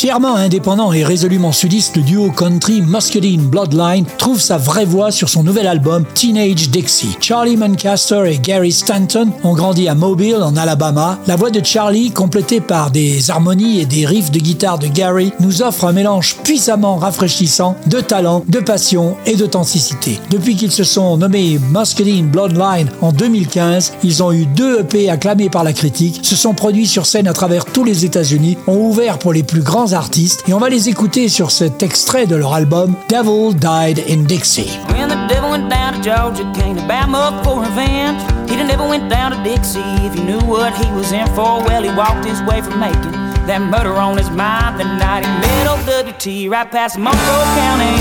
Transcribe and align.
Fièrement 0.00 0.36
indépendant 0.36 0.94
et 0.94 1.04
résolument 1.04 1.52
sudiste, 1.52 1.96
le 1.96 2.02
duo 2.02 2.30
country 2.30 2.80
Muscadine 2.80 3.42
Bloodline 3.42 4.06
trouve 4.16 4.40
sa 4.40 4.56
vraie 4.56 4.86
voix 4.86 5.10
sur 5.10 5.28
son 5.28 5.42
nouvel 5.42 5.66
album 5.66 6.06
Teenage 6.14 6.70
Dixie. 6.70 7.18
Charlie 7.20 7.58
Muncaster 7.58 8.22
et 8.24 8.38
Gary 8.38 8.72
Stanton 8.72 9.28
ont 9.44 9.52
grandi 9.52 9.88
à 9.88 9.94
Mobile, 9.94 10.38
en 10.40 10.56
Alabama. 10.56 11.18
La 11.26 11.36
voix 11.36 11.50
de 11.50 11.62
Charlie, 11.62 12.12
complétée 12.12 12.62
par 12.62 12.90
des 12.90 13.30
harmonies 13.30 13.80
et 13.80 13.84
des 13.84 14.06
riffs 14.06 14.30
de 14.30 14.38
guitare 14.38 14.78
de 14.78 14.86
Gary, 14.86 15.34
nous 15.38 15.60
offre 15.60 15.84
un 15.84 15.92
mélange 15.92 16.36
puissamment 16.44 16.96
rafraîchissant 16.96 17.76
de 17.86 18.00
talent, 18.00 18.42
de 18.48 18.60
passion 18.60 19.18
et 19.26 19.36
d'authenticité. 19.36 20.18
Depuis 20.30 20.56
qu'ils 20.56 20.72
se 20.72 20.82
sont 20.82 21.18
nommés 21.18 21.60
Muscadine 21.74 22.26
Bloodline 22.26 22.88
en 23.02 23.12
2015, 23.12 23.92
ils 24.02 24.22
ont 24.22 24.32
eu 24.32 24.46
deux 24.46 24.80
EP 24.80 25.10
acclamés 25.10 25.50
par 25.50 25.62
la 25.62 25.74
critique, 25.74 26.20
se 26.22 26.36
sont 26.36 26.54
produits 26.54 26.86
sur 26.86 27.04
scène 27.04 27.28
à 27.28 27.34
travers 27.34 27.66
tous 27.66 27.84
les 27.84 28.06
États-Unis, 28.06 28.56
ont 28.66 28.78
ouvert 28.78 29.18
pour 29.18 29.34
les 29.34 29.42
plus 29.42 29.60
grands 29.60 29.89
artistes 29.94 30.44
et 30.48 30.54
on 30.54 30.58
va 30.58 30.68
les 30.68 30.88
écouter 30.88 31.28
sur 31.28 31.50
cet 31.50 31.82
extrait 31.82 32.26
de 32.26 32.36
leur 32.36 32.54
album 32.54 32.94
Devil 33.08 33.54
Died 33.54 34.04
in 34.08 34.24
Dixie. 34.24 34.78
When 34.88 35.08
the 35.08 35.32
devil 35.32 35.50
went 35.50 35.68
down 35.68 35.94
to 35.94 36.00
Georgia, 36.02 36.44
came 36.54 36.76
to 36.76 36.82
Bama 36.82 37.42
for 37.44 37.60
revenge. 37.60 38.20
He 38.50 38.56
never 38.56 38.86
went 38.88 39.08
down 39.08 39.32
to 39.32 39.42
Dixie. 39.42 39.80
If 40.04 40.14
he 40.14 40.22
knew 40.22 40.40
what 40.40 40.72
he 40.74 40.90
was 40.92 41.12
in 41.12 41.26
for, 41.28 41.62
well, 41.64 41.82
he 41.82 41.90
walked 41.96 42.24
his 42.24 42.40
way 42.42 42.60
from 42.60 42.78
making 42.78 43.12
that 43.46 43.62
murder 43.62 43.94
on 43.94 44.16
his 44.16 44.30
mind 44.30 44.78
the 44.78 44.84
night 44.84 45.24
he 45.24 45.32
met 45.42 45.66
old 45.66 45.80
WT 45.80 46.50
right 46.50 46.70
past 46.70 46.98
Monroe 46.98 47.46
County. 47.58 47.96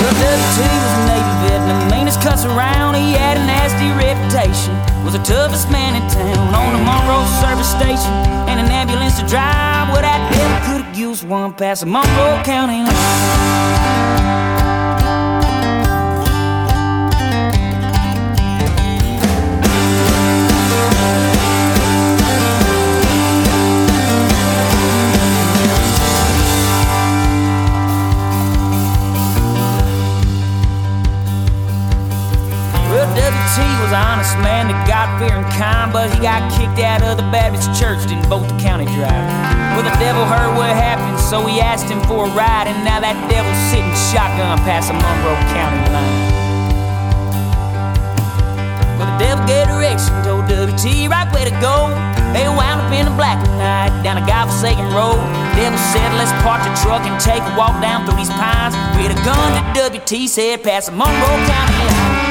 Well, 0.00 0.14
WT 0.16 0.58
was 0.64 0.92
a 0.96 1.02
Navy 1.12 1.34
vet 1.44 1.60
and 1.60 1.90
the 1.90 1.96
meanest 1.96 2.20
cuss 2.22 2.44
around. 2.44 2.94
He 2.94 3.12
had 3.12 3.36
a 3.36 3.44
nasty 3.44 3.90
reputation 3.98 4.85
was 5.06 5.14
the 5.14 5.22
toughest 5.22 5.70
man 5.70 5.94
in 5.94 6.02
town 6.10 6.52
on 6.52 6.72
the 6.72 6.82
Monroe 6.82 7.24
service 7.40 7.70
station 7.70 8.12
and 8.50 8.58
an 8.58 8.66
ambulance 8.66 9.20
to 9.20 9.26
drive. 9.28 9.88
Well, 9.92 10.02
that 10.02 10.32
devil 10.32 10.58
could 10.66 10.84
have 10.84 10.98
used 10.98 11.22
one 11.28 11.54
past 11.54 11.82
the 11.82 11.86
Monroe 11.86 12.42
County 12.42 12.82
line. 12.82 14.15
God-fearing 35.26 35.50
kind, 35.58 35.92
but 35.92 36.10
he 36.14 36.20
got 36.20 36.46
kicked 36.54 36.78
out 36.78 37.02
of 37.02 37.16
the 37.16 37.26
Baptist 37.34 37.74
church, 37.78 38.06
didn't 38.06 38.26
vote 38.26 38.46
the 38.46 38.58
county 38.62 38.86
drive. 38.86 39.26
Well, 39.74 39.82
the 39.82 39.96
devil 39.98 40.24
heard 40.24 40.54
what 40.56 40.70
happened, 40.70 41.18
so 41.18 41.46
he 41.46 41.60
asked 41.60 41.90
him 41.90 42.00
for 42.06 42.26
a 42.26 42.30
ride, 42.30 42.66
and 42.68 42.84
now 42.84 43.00
that 43.00 43.16
devil's 43.28 43.58
sitting 43.70 43.90
shotgun 44.14 44.58
past 44.62 44.88
the 44.88 44.94
Monroe 44.94 45.36
County 45.50 45.82
line. 45.90 46.22
Well, 48.98 49.08
the 49.10 49.18
devil 49.18 49.44
gave 49.46 49.66
direction, 49.66 50.14
told 50.22 50.46
WT 50.46 51.10
right 51.10 51.28
way 51.34 51.44
to 51.44 51.54
go. 51.60 51.90
They 52.32 52.46
wound 52.48 52.80
up 52.80 52.92
in 52.92 53.06
the 53.06 53.16
black 53.16 53.40
night 53.58 53.90
down 54.02 54.22
a 54.22 54.26
godforsaken 54.26 54.84
road. 54.94 55.18
The 55.56 55.68
devil 55.68 55.80
said, 55.92 56.08
let's 56.16 56.32
park 56.44 56.62
the 56.62 56.72
truck 56.80 57.02
and 57.04 57.16
take 57.20 57.42
a 57.42 57.52
walk 57.56 57.80
down 57.82 58.06
through 58.06 58.16
these 58.16 58.32
pines. 58.32 58.76
With 58.96 59.12
a 59.12 59.20
gun 59.24 59.50
to 59.56 59.98
WT 59.98 60.28
said, 60.28 60.62
past 60.62 60.90
the 60.90 60.96
Monroe 60.96 61.40
County 61.48 61.76
line. 61.84 62.25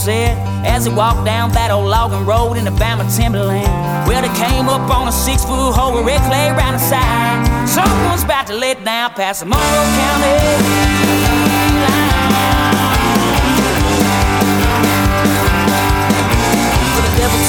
Said 0.00 0.32
as 0.64 0.86
he 0.86 0.92
walked 0.92 1.26
down 1.26 1.52
that 1.52 1.70
old 1.70 1.86
logging 1.86 2.24
road 2.24 2.56
in 2.56 2.64
the 2.64 2.70
Bama 2.70 3.04
timberland. 3.14 3.68
Well, 4.08 4.22
they 4.22 4.32
came 4.32 4.66
up 4.66 4.88
on 4.88 5.08
a 5.08 5.12
six 5.12 5.44
foot 5.44 5.72
hole 5.76 5.92
with 5.92 6.06
red 6.06 6.22
clay 6.24 6.50
round 6.56 6.76
the 6.76 6.80
side. 6.80 7.68
Someone's 7.68 8.24
about 8.24 8.46
to 8.46 8.54
let 8.54 8.82
down 8.82 9.10
past 9.12 9.40
the 9.40 9.46
Monroe 9.46 9.60
County 10.00 11.20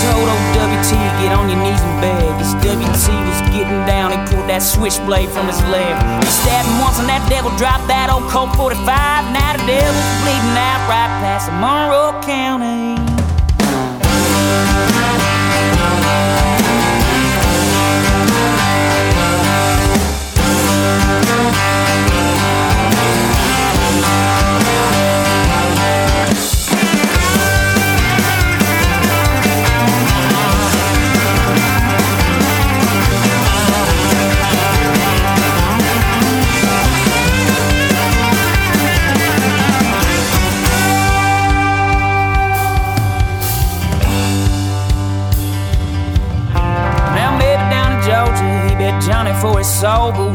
told 0.01 0.25
old 0.25 0.45
WT 0.57 0.91
get 1.21 1.31
on 1.31 1.45
your 1.49 1.59
knees 1.61 1.81
and 1.81 2.01
beg. 2.01 2.33
As 2.41 2.53
WT 2.65 3.05
was 3.29 3.41
getting 3.53 3.85
down, 3.85 4.09
he 4.11 4.17
pulled 4.29 4.49
that 4.49 4.63
switchblade 4.63 5.29
from 5.29 5.45
his 5.45 5.61
leg. 5.69 5.93
He 6.25 6.31
stabbed 6.31 6.67
him 6.67 6.79
once, 6.81 6.97
and 6.97 7.07
that 7.07 7.21
devil 7.29 7.53
dropped 7.57 7.85
that 7.85 8.09
old 8.09 8.25
Colt 8.31 8.55
45. 8.57 8.81
Now 9.29 9.50
devil's 9.67 10.21
bleeding 10.21 10.57
out 10.57 10.81
right 10.89 11.11
past 11.21 11.51
Monroe 11.61 12.19
County. 12.21 13.01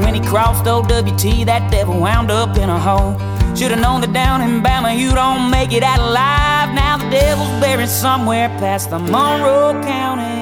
When 0.00 0.14
he 0.14 0.20
crossed 0.20 0.66
OWT, 0.66 1.46
that 1.46 1.70
devil 1.70 1.98
wound 2.00 2.30
up 2.30 2.56
in 2.56 2.68
a 2.68 2.78
hole. 2.78 3.16
Should've 3.56 3.80
known 3.80 4.02
that 4.02 4.12
down 4.12 4.42
in 4.42 4.62
Bama 4.62 4.98
you 4.98 5.14
don't 5.14 5.50
make 5.50 5.72
it 5.72 5.82
out 5.82 5.98
alive. 5.98 6.74
Now 6.74 6.98
the 6.98 7.08
devil's 7.10 7.48
buried 7.60 7.88
somewhere 7.88 8.48
past 8.60 8.90
the 8.90 8.98
Monroe 8.98 9.80
County. 9.82 10.35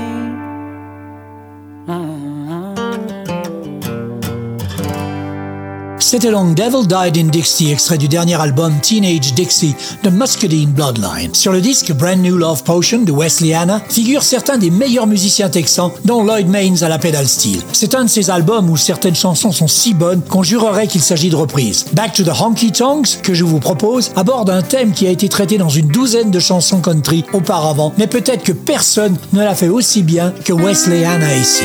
C'était 6.14 6.30
donc 6.30 6.54
Devil 6.54 6.86
Died 6.86 7.18
in 7.18 7.28
Dixie, 7.28 7.72
extrait 7.72 7.98
du 7.98 8.06
dernier 8.06 8.40
album 8.40 8.72
Teenage 8.80 9.34
Dixie 9.34 9.74
de 10.04 10.10
Muscadine 10.10 10.70
Bloodline. 10.70 11.34
Sur 11.34 11.50
le 11.50 11.60
disque 11.60 11.92
Brand 11.92 12.16
New 12.16 12.36
Love 12.36 12.62
Potion 12.62 13.00
de 13.00 13.10
Wesley 13.10 13.52
Hanna 13.52 13.82
figurent 13.88 14.22
certains 14.22 14.56
des 14.56 14.70
meilleurs 14.70 15.08
musiciens 15.08 15.48
texans, 15.48 15.90
dont 16.04 16.22
Lloyd 16.22 16.48
Maines 16.48 16.84
à 16.84 16.88
la 16.88 17.00
pédale 17.00 17.26
steel. 17.26 17.58
C'est 17.72 17.96
un 17.96 18.04
de 18.04 18.08
ces 18.08 18.30
albums 18.30 18.70
où 18.70 18.76
certaines 18.76 19.16
chansons 19.16 19.50
sont 19.50 19.66
si 19.66 19.92
bonnes 19.92 20.22
qu'on 20.22 20.44
jurerait 20.44 20.86
qu'il 20.86 21.02
s'agit 21.02 21.30
de 21.30 21.34
reprises. 21.34 21.86
Back 21.94 22.12
to 22.12 22.22
the 22.22 22.40
Honky 22.40 22.70
Tonks, 22.70 23.20
que 23.20 23.34
je 23.34 23.42
vous 23.42 23.58
propose, 23.58 24.12
aborde 24.14 24.50
un 24.50 24.62
thème 24.62 24.92
qui 24.92 25.08
a 25.08 25.10
été 25.10 25.28
traité 25.28 25.58
dans 25.58 25.68
une 25.68 25.88
douzaine 25.88 26.30
de 26.30 26.38
chansons 26.38 26.78
country 26.78 27.24
auparavant, 27.32 27.92
mais 27.98 28.06
peut-être 28.06 28.44
que 28.44 28.52
personne 28.52 29.16
ne 29.32 29.40
l'a 29.40 29.56
fait 29.56 29.66
aussi 29.66 30.04
bien 30.04 30.32
que 30.44 30.52
Wesley 30.52 31.04
Hanna 31.04 31.36
ici. 31.36 31.64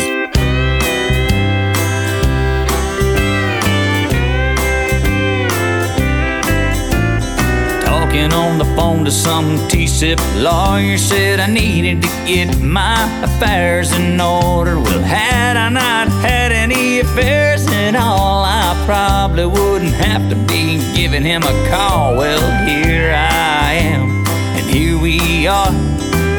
Talking 8.09 8.33
on 8.33 8.57
the 8.57 8.65
phone 8.75 9.05
to 9.05 9.11
some 9.11 9.67
T-SIP 9.67 10.19
lawyer 10.37 10.97
said 10.97 11.39
I 11.39 11.45
needed 11.45 12.01
to 12.01 12.07
get 12.25 12.59
my 12.59 12.97
affairs 13.21 13.91
in 13.91 14.19
order. 14.19 14.79
Well, 14.79 14.99
had 14.99 15.55
I 15.55 15.69
not 15.69 16.07
had 16.07 16.51
any 16.51 17.01
affairs, 17.01 17.67
it 17.67 17.95
all, 17.95 18.43
I 18.43 18.73
probably 18.87 19.45
wouldn't 19.45 19.93
have 19.93 20.27
to 20.31 20.35
be 20.47 20.81
giving 20.95 21.21
him 21.21 21.43
a 21.43 21.69
call. 21.69 22.17
Well, 22.17 22.41
here 22.67 23.13
I 23.13 23.73
am, 23.73 24.25
and 24.57 24.65
here 24.65 24.97
we 24.97 25.45
are, 25.45 25.71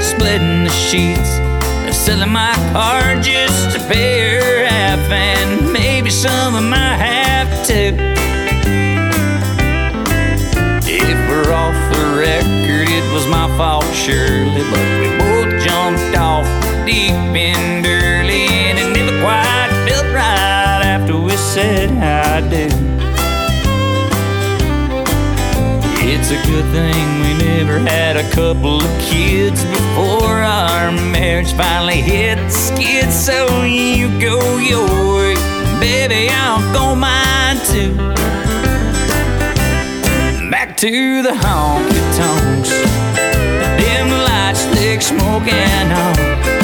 splitting 0.01 0.65
the 0.65 0.71
sheets, 0.71 1.31
selling 1.97 2.33
my 2.33 2.53
car 2.73 3.23
just 3.23 3.77
to 3.77 3.79
pay 3.87 4.41
her 4.41 4.67
half, 4.67 4.99
and 5.13 5.73
maybe 5.73 6.11
some 6.11 6.57
of 6.57 6.65
my 6.65 6.97
half 6.97 7.65
too. 7.65 8.20
Record, 12.21 12.89
it 12.89 13.13
was 13.13 13.27
my 13.27 13.49
fault, 13.57 13.85
surely, 13.95 14.63
but 14.71 14.87
we 15.01 15.09
both 15.19 15.51
jumped 15.65 16.17
off 16.19 16.45
deep 16.85 17.13
end 17.35 17.87
early, 17.87 18.45
and 18.69 18.79
it 18.79 18.93
never 18.93 19.17
quite 19.23 19.71
felt 19.89 20.05
right 20.15 20.83
after 20.85 21.17
we 21.19 21.35
said 21.37 21.91
I 21.97 22.41
do. 22.49 22.69
It's 26.13 26.31
a 26.31 26.41
good 26.47 26.67
thing 26.73 27.07
we 27.25 27.33
never 27.45 27.79
had 27.79 28.17
a 28.17 28.31
couple 28.31 28.83
of 28.83 29.01
kids 29.01 29.65
before 29.65 30.43
our 30.43 30.93
marriage 30.93 31.53
finally 31.55 32.03
hit 32.03 32.37
the 32.37 32.51
skid. 32.51 33.11
So 33.11 33.65
you 33.65 34.09
go 34.21 34.59
your 34.59 34.87
way, 35.17 35.35
baby, 35.81 36.29
I'll 36.31 36.61
go 36.75 36.95
mine 36.95 37.57
too. 37.67 38.20
To 40.81 41.23
the 41.23 41.29
honky 41.29 42.17
tonks, 42.17 42.71
dim 43.79 44.09
lights, 44.09 44.65
thick 44.65 45.03
smoking 45.03 45.93
on. 45.93 46.17
I'm 46.17 46.60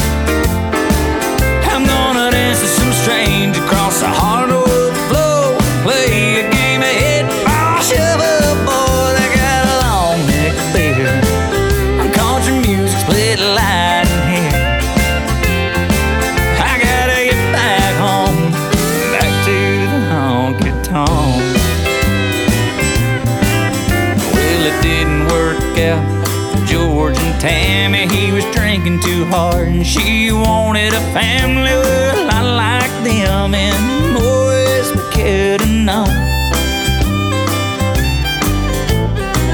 family. 31.16 31.72
Well, 31.72 32.28
I 32.30 32.42
like 32.42 32.94
them, 33.02 33.54
and 33.54 34.14
boys, 34.14 34.88
we 34.92 35.02
could 35.16 35.60
have 35.62 35.76
known. 35.88 36.08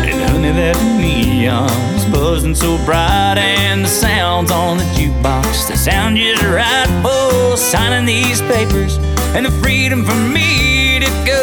And 0.08 0.20
honey, 0.28 0.52
that 0.60 0.78
neon's 1.00 2.04
buzzing 2.06 2.56
so 2.56 2.84
bright, 2.84 3.38
and 3.38 3.84
the 3.84 3.88
sounds 3.88 4.50
on 4.50 4.78
the 4.78 4.84
jukebox, 4.96 5.68
the 5.68 5.76
sound 5.76 6.16
just 6.16 6.42
right 6.42 6.90
for 7.00 7.56
signing 7.56 8.06
these 8.06 8.40
papers, 8.42 8.98
and 9.36 9.46
the 9.46 9.52
freedom 9.62 10.04
for 10.04 10.16
me 10.16 10.98
to 10.98 11.10
go 11.24 11.42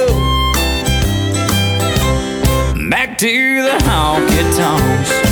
back 2.89 3.17
to 3.19 3.63
the 3.63 3.77
honky 3.87 4.43
tonks. 4.57 5.28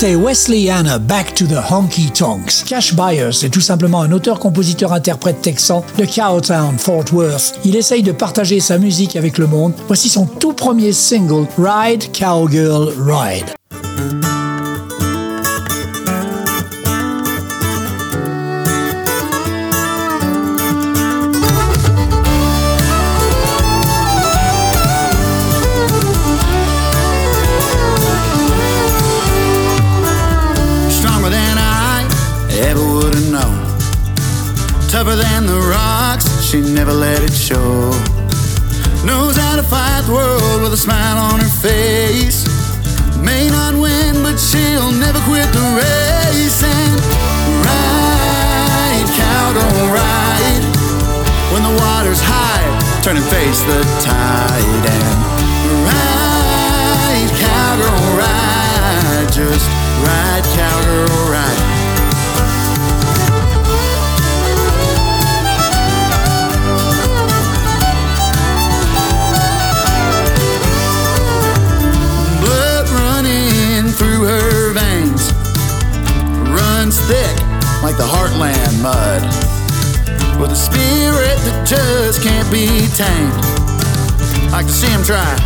C'était 0.00 0.14
Wesley 0.14 0.70
Anna, 0.70 1.00
Back 1.00 1.34
to 1.34 1.44
the 1.44 1.58
Honky 1.72 2.12
Tonks. 2.12 2.62
Cash 2.64 2.94
Byers 2.94 3.42
est 3.42 3.52
tout 3.52 3.60
simplement 3.60 4.00
un 4.00 4.12
auteur-compositeur-interprète 4.12 5.42
texan 5.42 5.84
de 5.98 6.04
Cowtown, 6.04 6.78
Fort 6.78 7.06
Worth. 7.12 7.58
Il 7.64 7.74
essaye 7.74 8.04
de 8.04 8.12
partager 8.12 8.60
sa 8.60 8.78
musique 8.78 9.16
avec 9.16 9.38
le 9.38 9.48
monde. 9.48 9.72
Voici 9.88 10.08
son 10.08 10.24
tout 10.24 10.52
premier 10.52 10.92
single, 10.92 11.48
Ride 11.58 12.16
Cowgirl 12.16 12.92
Ride. 12.96 13.57
She'll 44.48 44.92
never 44.92 45.20
quit 45.28 45.44
the 45.52 45.66
race. 45.76 46.62
And 46.64 46.96
ride, 47.68 49.08
cow, 49.12 49.52
don't 49.52 49.92
ride. 49.92 50.64
When 51.52 51.62
the 51.62 51.74
water's 51.76 52.20
high, 52.24 52.64
turn 53.02 53.16
and 53.16 53.26
face 53.26 53.60
the 53.68 53.84
tide. 54.00 54.84
And 54.88 55.18
ride, 55.84 57.30
cowgirl, 57.36 58.00
ride. 58.16 59.28
Just 59.28 59.68
ride, 60.00 60.44
cowgirl, 60.56 60.77
runs 78.82 79.08
thick 79.08 80.06
like 80.06 80.28
the 80.28 80.28
heartland 80.28 80.32
mud. 80.32 80.40
With 80.40 80.50
can't 82.22 82.50
be 82.50 82.66
tamed. 82.96 83.34
I 84.52 84.62
can 84.62 84.70
see 84.70 84.88
him 84.88 85.02
try. 85.02 85.36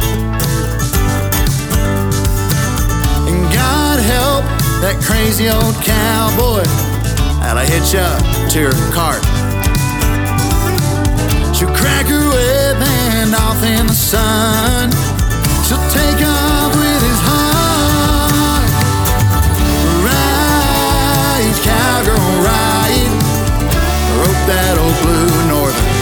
And 3.29 3.43
God 3.53 3.99
help 4.01 4.45
that 4.81 5.01
crazy 5.03 5.49
old 5.49 5.75
cowboy 5.83 6.65
that'll 7.41 7.67
hitch 7.67 7.95
up 7.95 8.21
to 8.53 8.71
her 8.71 8.93
cart. 8.93 9.23
She'll 11.55 11.75
crack 11.75 12.07
her 12.07 12.25
whip 12.29 12.81
and 12.81 13.35
off 13.35 13.63
in 13.63 13.87
the 13.87 13.95
sun. 13.95 14.91
She'll 15.65 15.89
take 15.91 16.21
off 16.27 16.75
with 16.77 17.03
his 17.03 17.32
that 24.47 24.75
old 24.79 24.97
blue 25.03 25.33
northern. 25.53 25.93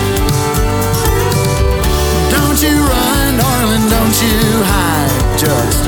Don't 2.30 2.58
you 2.62 2.76
run, 2.80 3.36
darling, 3.36 3.86
don't 3.90 4.16
you 4.22 4.38
hide. 4.64 5.38
Just 5.38 5.84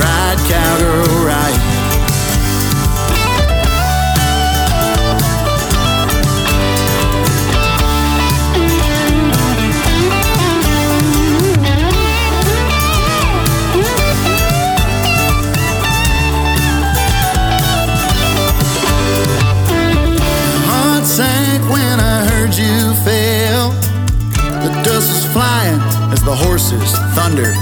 ride, 0.00 0.38
cowgirl, 0.48 1.26
ride. 1.26 1.81
Flying 25.32 25.80
as 26.12 26.22
the 26.22 26.34
horses 26.34 26.92
thundered. 27.16 27.56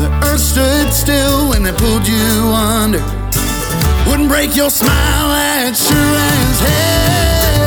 The 0.00 0.10
earth 0.24 0.40
stood 0.40 0.92
still 0.92 1.50
when 1.50 1.62
they 1.62 1.72
pulled 1.72 2.08
you 2.08 2.24
under. 2.54 3.04
Wouldn't 4.08 4.28
break 4.28 4.56
your 4.56 4.70
smile, 4.70 5.28
that's 5.28 5.86
sure 5.86 5.96
as 5.96 6.60
hell. 6.60 7.65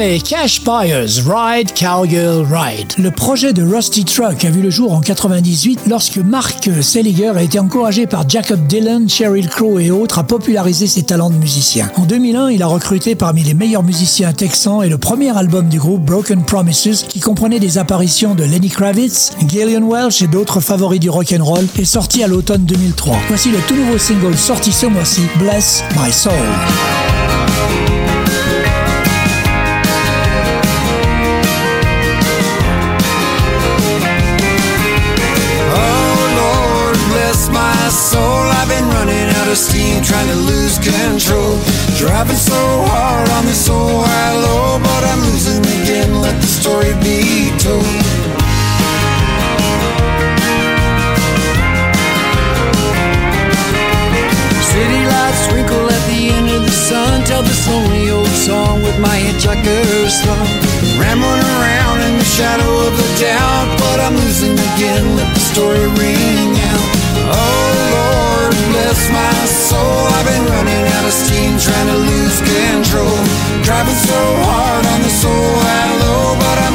Cash 0.00 0.64
Buyers 0.64 1.20
Ride 1.26 1.74
Cowgirl 1.78 2.46
Ride. 2.50 2.94
Le 2.96 3.10
projet 3.10 3.52
de 3.52 3.62
Rusty 3.62 4.06
Truck 4.06 4.46
a 4.46 4.50
vu 4.50 4.62
le 4.62 4.70
jour 4.70 4.94
en 4.94 5.00
98 5.00 5.80
lorsque 5.88 6.16
Mark 6.16 6.70
Seliger 6.80 7.32
a 7.36 7.42
été 7.42 7.58
encouragé 7.58 8.06
par 8.06 8.26
Jacob 8.26 8.66
Dylan, 8.66 9.10
Sheryl 9.10 9.50
Crow 9.50 9.78
et 9.78 9.90
autres 9.90 10.18
à 10.18 10.22
populariser 10.22 10.86
ses 10.86 11.02
talents 11.02 11.28
de 11.28 11.34
musicien. 11.34 11.90
En 11.96 12.04
2001, 12.04 12.48
il 12.48 12.62
a 12.62 12.66
recruté 12.66 13.14
parmi 13.14 13.42
les 13.42 13.52
meilleurs 13.52 13.82
musiciens 13.82 14.32
texans 14.32 14.82
et 14.82 14.88
le 14.88 14.96
premier 14.96 15.36
album 15.36 15.68
du 15.68 15.78
groupe 15.78 16.02
Broken 16.02 16.44
Promises 16.44 17.04
qui 17.06 17.20
comprenait 17.20 17.60
des 17.60 17.76
apparitions 17.76 18.34
de 18.34 18.44
Lenny 18.44 18.70
Kravitz, 18.70 19.32
Gillian 19.46 19.86
Welch 19.86 20.22
et 20.22 20.28
d'autres 20.28 20.60
favoris 20.60 21.00
du 21.00 21.10
rock'n'roll 21.10 21.66
est 21.78 21.84
sorti 21.84 22.24
à 22.24 22.26
l'automne 22.26 22.64
2003. 22.64 23.18
Voici 23.28 23.50
le 23.50 23.58
tout 23.68 23.76
nouveau 23.76 23.98
single 23.98 24.38
sorti 24.38 24.72
ce 24.72 24.86
mois-ci, 24.86 25.20
Bless 25.38 25.84
My 25.98 26.10
Soul. 26.10 27.19
Of 39.50 39.58
steam, 39.58 40.00
trying 40.02 40.28
to 40.28 40.36
lose 40.36 40.78
control. 40.78 41.58
Driving 41.98 42.36
so 42.36 42.60
hard 42.86 43.28
on 43.30 43.44
this 43.46 43.68
old 43.68 44.06
high 44.06 44.34
low, 44.38 44.78
but 44.78 45.02
I'm 45.10 45.20
losing 45.26 45.64
again. 45.82 46.20
Let 46.22 46.38
the 46.40 46.46
story 46.46 46.94
be 47.02 47.50
told. 47.58 47.82
City 54.70 55.02
lights 55.02 55.42
twinkle 55.50 55.86
at 55.90 56.02
the 56.06 56.30
end 56.30 56.48
of 56.54 56.62
the 56.62 56.76
sun. 56.88 57.24
Tell 57.24 57.42
this 57.42 57.66
lonely 57.66 58.10
old 58.10 58.34
song 58.46 58.82
with 58.82 58.98
my 59.00 59.18
hitchhiker's 59.18 60.14
thumb. 60.22 60.50
Rambling 61.02 61.42
around 61.58 61.98
in 62.06 62.18
the 62.22 62.28
shadow 62.38 62.70
of 62.86 62.92
the 62.94 63.08
doubt, 63.18 63.68
but 63.82 63.98
I'm 63.98 64.14
losing 64.14 64.54
again. 64.54 65.16
Let 65.16 65.34
the 65.34 65.40
story 65.40 65.86
ring 65.98 66.54
out. 66.70 66.89
Oh 67.32 67.66
Lord, 67.94 68.52
bless 68.74 69.00
my 69.10 69.36
soul. 69.46 70.02
I've 70.16 70.26
been 70.26 70.46
running 70.54 70.84
out 70.96 71.04
of 71.06 71.14
steam, 71.14 71.58
trying 71.58 71.88
to 71.94 71.98
lose 72.10 72.38
control. 72.42 73.16
Driving 73.62 73.94
so 73.94 74.20
hard 74.46 74.84
on 74.86 75.00
the 75.02 75.12
soul 75.22 75.50
low, 76.02 76.34
but 76.36 76.56
I'm 76.66 76.69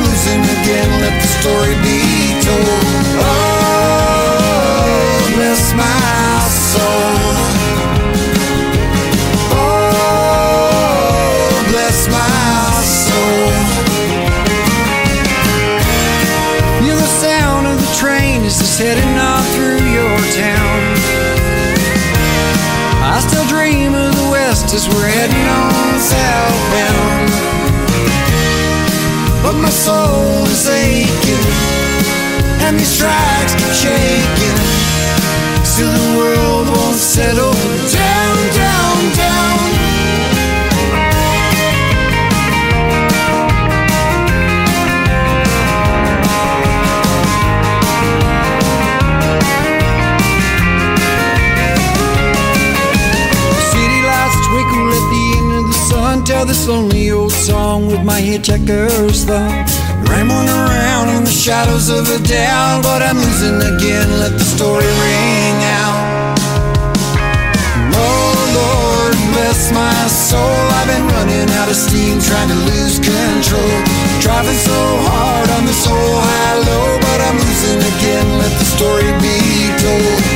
my 58.47 58.57
hitchhiker's. 58.57 59.25
Rambling 60.09 60.49
around 60.49 61.09
in 61.09 61.23
the 61.23 61.31
shadows 61.31 61.89
of 61.89 62.09
a 62.09 62.19
doubt, 62.27 62.83
but 62.83 63.01
I'm 63.01 63.17
losing 63.17 63.57
again. 63.57 64.19
Let 64.19 64.33
the 64.33 64.45
story 64.45 64.85
ring 64.85 65.57
out. 65.81 66.37
Oh 67.93 68.35
Lord, 68.53 69.15
bless 69.33 69.71
my 69.71 70.07
soul. 70.07 70.39
I've 70.39 70.87
been 70.87 71.07
running 71.07 71.49
out 71.57 71.69
of 71.69 71.75
steam, 71.75 72.19
trying 72.21 72.49
to 72.49 72.59
lose 72.69 72.99
control. 72.99 73.75
Driving 74.21 74.57
so 74.57 74.79
hard 75.09 75.49
on 75.49 75.65
this 75.65 75.87
old 75.87 76.23
high 76.23 76.57
low, 76.59 76.99
but 76.99 77.21
I'm 77.21 77.37
losing 77.37 77.79
again. 77.79 78.37
Let 78.37 78.51
the 78.59 78.65
story 78.65 79.11
be 79.21 79.37
told. 79.81 80.34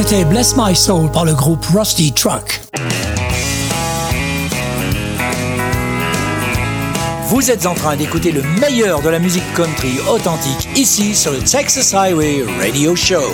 C'était 0.00 0.24
Bless 0.24 0.54
My 0.56 0.76
Soul 0.76 1.10
par 1.10 1.24
le 1.24 1.34
groupe 1.34 1.66
Rusty 1.74 2.12
Truck. 2.12 2.60
Vous 7.24 7.50
êtes 7.50 7.66
en 7.66 7.74
train 7.74 7.96
d'écouter 7.96 8.30
le 8.30 8.42
meilleur 8.60 9.02
de 9.02 9.08
la 9.08 9.18
musique 9.18 9.42
country 9.56 9.98
authentique 10.08 10.68
ici 10.76 11.16
sur 11.16 11.32
le 11.32 11.40
Texas 11.40 11.92
Highway 11.94 12.44
Radio 12.60 12.94
Show. 12.94 13.24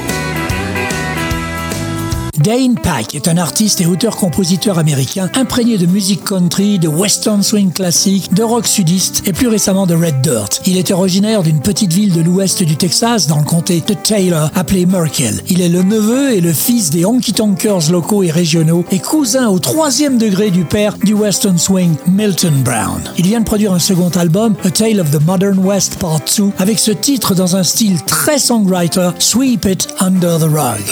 Dane 2.45 2.75
Pack 2.75 3.15
est 3.15 3.27
un 3.29 3.39
artiste 3.39 3.81
et 3.81 3.87
auteur-compositeur 3.87 4.79
américain 4.79 5.31
imprégné 5.35 5.79
de 5.79 5.87
musique 5.87 6.25
country, 6.25 6.79
de 6.79 6.89
western 6.89 7.43
swing 7.43 7.73
classique, 7.73 8.35
de 8.35 8.43
rock 8.43 8.67
sudiste 8.67 9.23
et 9.27 9.33
plus 9.33 9.49
récemment 9.49 9.87
de 9.87 9.95
Red 9.95 10.21
Dirt. 10.21 10.61
Il 10.67 10.77
est 10.77 10.91
originaire 10.91 11.43
d'une 11.43 11.61
petite 11.61 11.95
ville 11.95 12.13
de 12.13 12.21
l'ouest 12.21 12.63
du 12.63 12.77
Texas 12.77 13.29
dans 13.29 13.39
le 13.39 13.45
comté 13.45 13.81
de 13.81 13.95
Taylor 13.95 14.51
appelée 14.55 14.85
Merkel. 14.85 15.41
Il 15.49 15.63
est 15.63 15.71
le 15.71 15.83
neveu 15.83 16.33
et 16.33 16.43
le 16.43 16.53
fils 16.53 16.91
des 16.91 17.07
honky 17.07 17.33
tonkers 17.33 17.91
locaux 17.91 18.23
et 18.23 18.31
régionaux 18.31 18.85
et 18.91 18.99
cousin 18.99 19.49
au 19.49 19.59
troisième 19.59 20.19
degré 20.19 20.51
du 20.51 20.67
père 20.67 20.99
du 21.03 21.15
western 21.15 21.57
swing 21.57 21.95
Milton 22.07 22.63
Brown. 22.63 23.01
Il 23.17 23.27
vient 23.27 23.41
de 23.41 23.47
produire 23.47 23.73
un 23.73 23.79
second 23.79 24.11
album, 24.11 24.55
A 24.65 24.71
Tale 24.71 25.01
of 25.01 25.11
the 25.11 25.27
Modern 25.27 25.59
West 25.61 25.97
Part 25.99 26.21
2, 26.37 26.51
avec 26.59 26.79
ce 26.79 26.91
titre 26.91 27.35
dans 27.35 27.57
un 27.57 27.63
style 27.63 28.03
très 28.03 28.39
songwriter, 28.39 29.13
Sweep 29.19 29.65
It 29.65 29.89
Under 29.99 30.39
the 30.39 30.43
Rug. 30.43 30.83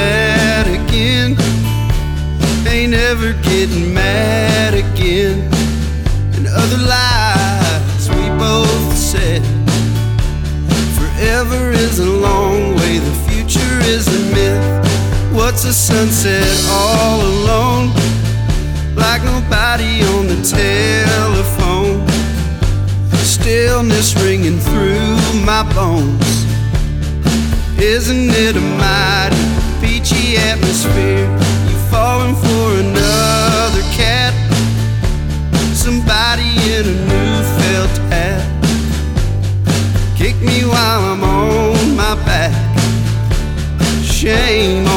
Bad 0.00 0.66
again. 0.80 1.30
Ain't 2.66 2.94
ever 2.94 3.32
getting 3.50 3.92
mad 3.92 4.72
again. 4.84 5.38
And 6.34 6.44
other 6.62 6.80
lies 6.94 8.04
we 8.16 8.24
both 8.46 8.96
said. 8.96 9.42
Forever 10.98 11.62
is 11.84 11.98
a 11.98 12.10
long 12.28 12.60
way, 12.80 12.94
the 13.08 13.16
future 13.28 13.76
is 13.94 14.04
a 14.18 14.20
myth. 14.36 14.66
What's 15.38 15.64
a 15.64 15.74
sunset 15.88 16.50
all 16.78 17.20
alone? 17.32 17.86
Like 19.04 19.22
nobody 19.34 19.92
on 20.14 20.22
the 20.32 20.40
telephone. 20.62 21.96
Stillness 23.36 24.08
ringing 24.24 24.58
through 24.68 25.16
my 25.50 25.62
bones. 25.74 26.30
Isn't 27.96 28.30
it 28.46 28.56
a 28.56 28.64
mighty 28.84 29.49
peachy 30.00 30.36
atmosphere. 30.36 31.26
You 31.68 31.76
falling 31.90 32.34
for 32.34 32.80
another 32.80 33.82
cat, 33.92 34.34
somebody 35.74 36.48
in 36.72 36.86
a 36.86 36.96
new 37.10 37.42
felt 37.58 37.98
hat. 38.10 38.42
Kick 40.16 40.36
me 40.36 40.64
while 40.64 41.00
I'm 41.12 41.22
on 41.22 41.96
my 41.96 42.14
back. 42.24 42.54
Shame 44.02 44.89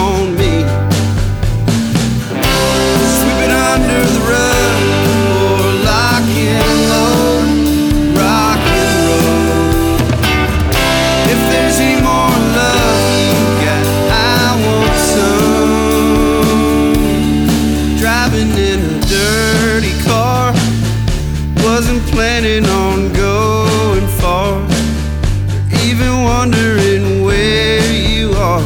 even 25.94 26.24
wondering 26.24 27.24
where 27.24 27.94
you 27.94 28.32
are. 28.32 28.66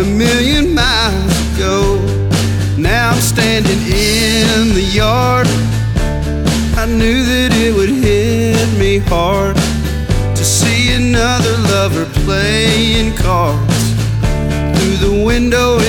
A 0.00 0.04
million 0.04 0.74
miles 0.74 1.34
ago, 1.52 1.98
now 2.78 3.10
I'm 3.10 3.20
standing 3.20 3.82
in 3.82 4.72
the 4.72 4.88
yard. 4.94 5.46
I 6.82 6.86
knew 6.86 7.22
that 7.32 7.50
it 7.52 7.74
would 7.76 7.90
hit 7.90 8.66
me 8.78 8.98
hard 9.12 9.56
to 10.38 10.42
see 10.42 10.94
another 10.94 11.54
lover 11.74 12.06
playing 12.24 13.14
cards 13.14 13.84
through 14.72 14.96
the 15.06 15.24
window 15.26 15.81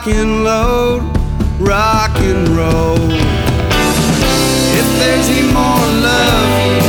lock 0.00 0.14
and 0.16 0.44
load, 0.44 1.02
rock 1.58 2.16
and 2.20 2.48
roll. 2.48 2.96
If 4.72 4.98
there's 4.98 5.28
any 5.28 5.52
more 5.52 5.86
love 6.02 6.79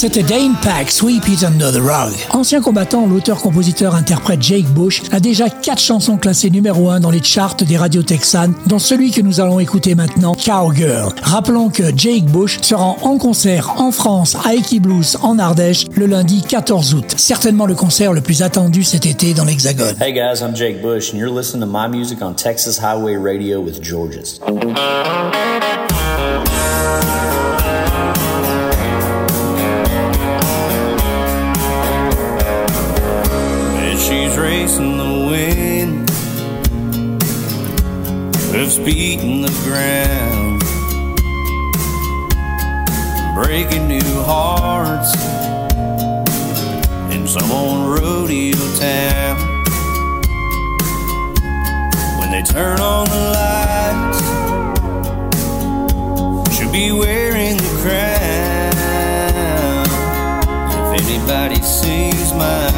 C'était 0.00 0.22
Dane 0.22 0.54
Pack, 0.62 0.90
Sweep 0.90 1.28
It 1.28 1.44
Under 1.44 1.70
the 1.70 1.76
Rug. 1.76 2.14
Ancien 2.30 2.62
combattant, 2.62 3.06
l'auteur-compositeur-interprète 3.06 4.40
Jake 4.40 4.64
Bush 4.68 5.02
a 5.12 5.20
déjà 5.20 5.50
quatre 5.50 5.82
chansons 5.82 6.16
classées 6.16 6.48
numéro 6.48 6.88
1 6.88 7.00
dans 7.00 7.10
les 7.10 7.22
charts 7.22 7.56
des 7.56 7.76
radios 7.76 8.02
texanes, 8.02 8.54
dont 8.64 8.78
celui 8.78 9.10
que 9.10 9.20
nous 9.20 9.40
allons 9.40 9.60
écouter 9.60 9.94
maintenant, 9.94 10.34
Cowgirl. 10.34 11.12
Rappelons 11.20 11.68
que 11.68 11.94
Jake 11.94 12.24
Bush 12.24 12.60
sera 12.62 12.96
en 13.02 13.18
concert 13.18 13.74
en 13.76 13.92
France 13.92 14.38
à 14.42 14.54
Equiblues 14.54 15.18
en 15.20 15.38
Ardèche 15.38 15.84
le 15.94 16.06
lundi 16.06 16.40
14 16.48 16.94
août. 16.94 17.14
Certainement 17.18 17.66
le 17.66 17.74
concert 17.74 18.14
le 18.14 18.22
plus 18.22 18.40
attendu 18.40 18.84
cet 18.84 19.04
été 19.04 19.34
dans 19.34 19.44
l'Hexagone. 19.44 19.96
Hey 20.00 20.14
guys, 20.14 20.40
I'm 20.40 20.56
Jake 20.56 20.80
Bush, 20.80 21.12
and 21.12 21.18
you're 21.18 21.28
listening 21.28 21.60
to 21.60 21.70
my 21.70 21.94
music 21.94 22.22
on 22.22 22.32
Texas 22.32 22.78
Highway 22.78 23.16
Radio 23.18 23.60
with 23.60 23.82
Georges. 23.82 24.40
And 34.40 34.48
she's 34.48 34.78
racing 34.78 34.96
the 34.96 35.26
wind, 35.28 36.10
hoofs 38.52 38.78
beating 38.78 39.42
the 39.42 39.52
ground, 39.64 40.62
breaking 43.34 43.88
new 43.88 44.22
hearts 44.22 45.14
in 47.14 47.26
some 47.26 47.50
old 47.50 47.98
rodeo 47.98 48.56
town. 48.76 49.36
When 52.18 52.30
they 52.30 52.42
turn 52.42 52.80
on 52.80 53.08
the 53.08 53.20
lights, 53.36 54.20
she'll 56.56 56.72
be 56.72 56.92
wearing 56.92 57.56
the 57.56 57.80
crown. 57.82 58.10
If 60.72 61.02
anybody 61.02 61.60
sees 61.62 62.32
my 62.34 62.69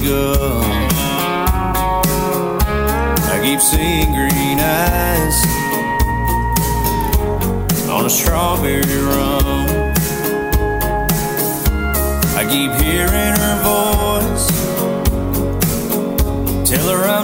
I 0.00 0.04
keep 3.42 3.60
seeing 3.60 4.14
green 4.14 4.60
eyes 4.60 5.44
on 7.88 8.06
a 8.06 8.10
strawberry 8.10 8.82
rum. 8.82 9.66
I 12.36 12.44
keep 12.48 12.70
hearing 12.80 13.34
her 13.42 13.56
voice. 13.64 14.46
Tell 16.70 16.88
her 16.88 17.04
I 17.04 17.17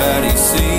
somebody 0.00 0.36
see? 0.36 0.69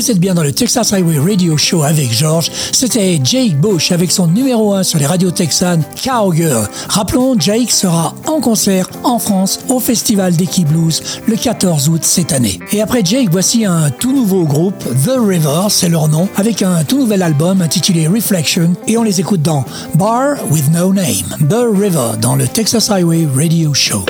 Vous 0.00 0.10
êtes 0.10 0.18
bien 0.18 0.32
dans 0.32 0.42
le 0.42 0.52
Texas 0.52 0.94
Highway 0.94 1.18
Radio 1.18 1.58
Show 1.58 1.82
avec 1.82 2.10
George. 2.10 2.50
C'était 2.72 3.20
Jake 3.22 3.60
Bush 3.60 3.92
avec 3.92 4.10
son 4.10 4.28
numéro 4.28 4.72
1 4.72 4.82
sur 4.82 4.98
les 4.98 5.04
radios 5.04 5.30
texanes, 5.30 5.82
Cowgirl. 6.02 6.66
Rappelons, 6.88 7.38
Jake 7.38 7.70
sera 7.70 8.14
en 8.26 8.40
concert 8.40 8.88
en 9.04 9.18
France 9.18 9.60
au 9.68 9.78
Festival 9.78 10.34
des 10.34 10.48
Blues 10.64 11.02
le 11.26 11.36
14 11.36 11.90
août 11.90 12.00
cette 12.02 12.32
année. 12.32 12.58
Et 12.72 12.80
après 12.80 13.04
Jake, 13.04 13.28
voici 13.30 13.66
un 13.66 13.90
tout 13.90 14.14
nouveau 14.14 14.44
groupe, 14.44 14.82
The 15.04 15.18
River, 15.18 15.66
c'est 15.68 15.90
leur 15.90 16.08
nom, 16.08 16.30
avec 16.36 16.62
un 16.62 16.82
tout 16.84 16.96
nouvel 16.96 17.20
album 17.20 17.60
intitulé 17.60 18.08
Reflection 18.08 18.72
et 18.86 18.96
on 18.96 19.02
les 19.02 19.20
écoute 19.20 19.42
dans 19.42 19.66
Bar 19.96 20.36
with 20.50 20.72
No 20.72 20.94
Name, 20.94 21.36
The 21.46 21.66
River 21.78 22.12
dans 22.22 22.36
le 22.36 22.48
Texas 22.48 22.90
Highway 22.90 23.28
Radio 23.36 23.74
Show. 23.74 24.06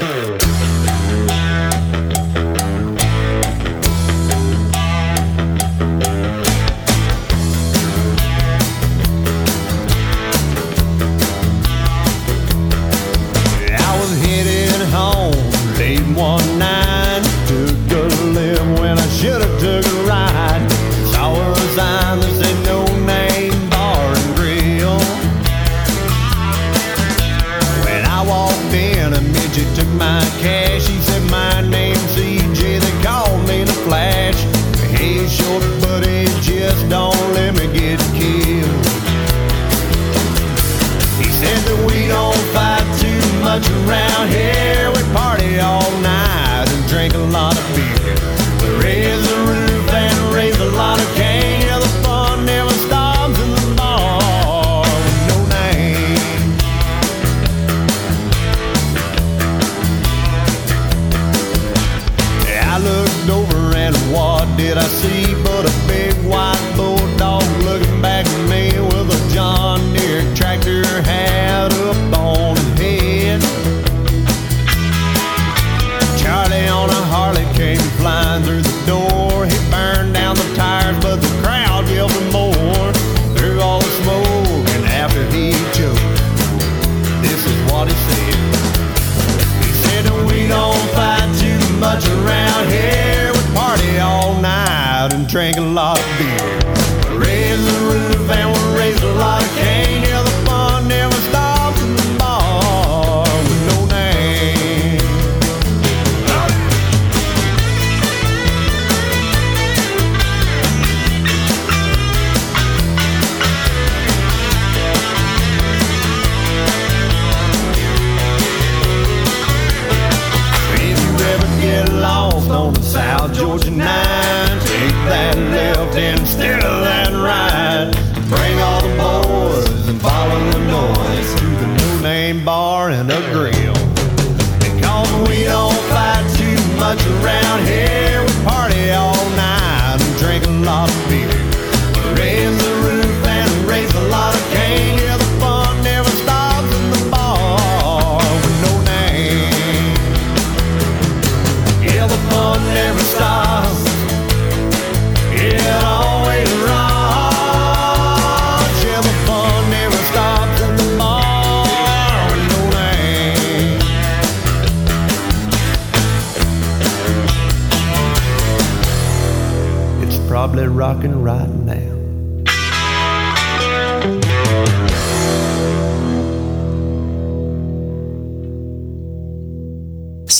drank 95.30 95.56
a 95.58 95.60
lot 95.60 95.96
of 95.96 96.18
beer. 96.18 96.39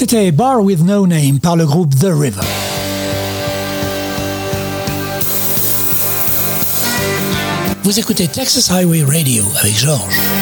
C'était 0.00 0.32
Bar 0.32 0.62
with 0.62 0.82
No 0.82 1.06
Name 1.06 1.40
par 1.40 1.56
le 1.56 1.66
groupe 1.66 1.94
The 1.94 2.06
River. 2.06 2.40
Vous 7.82 7.98
écoutez 7.98 8.26
Texas 8.26 8.70
Highway 8.70 9.02
Radio 9.02 9.44
avec 9.60 9.76
Georges. 9.76 10.39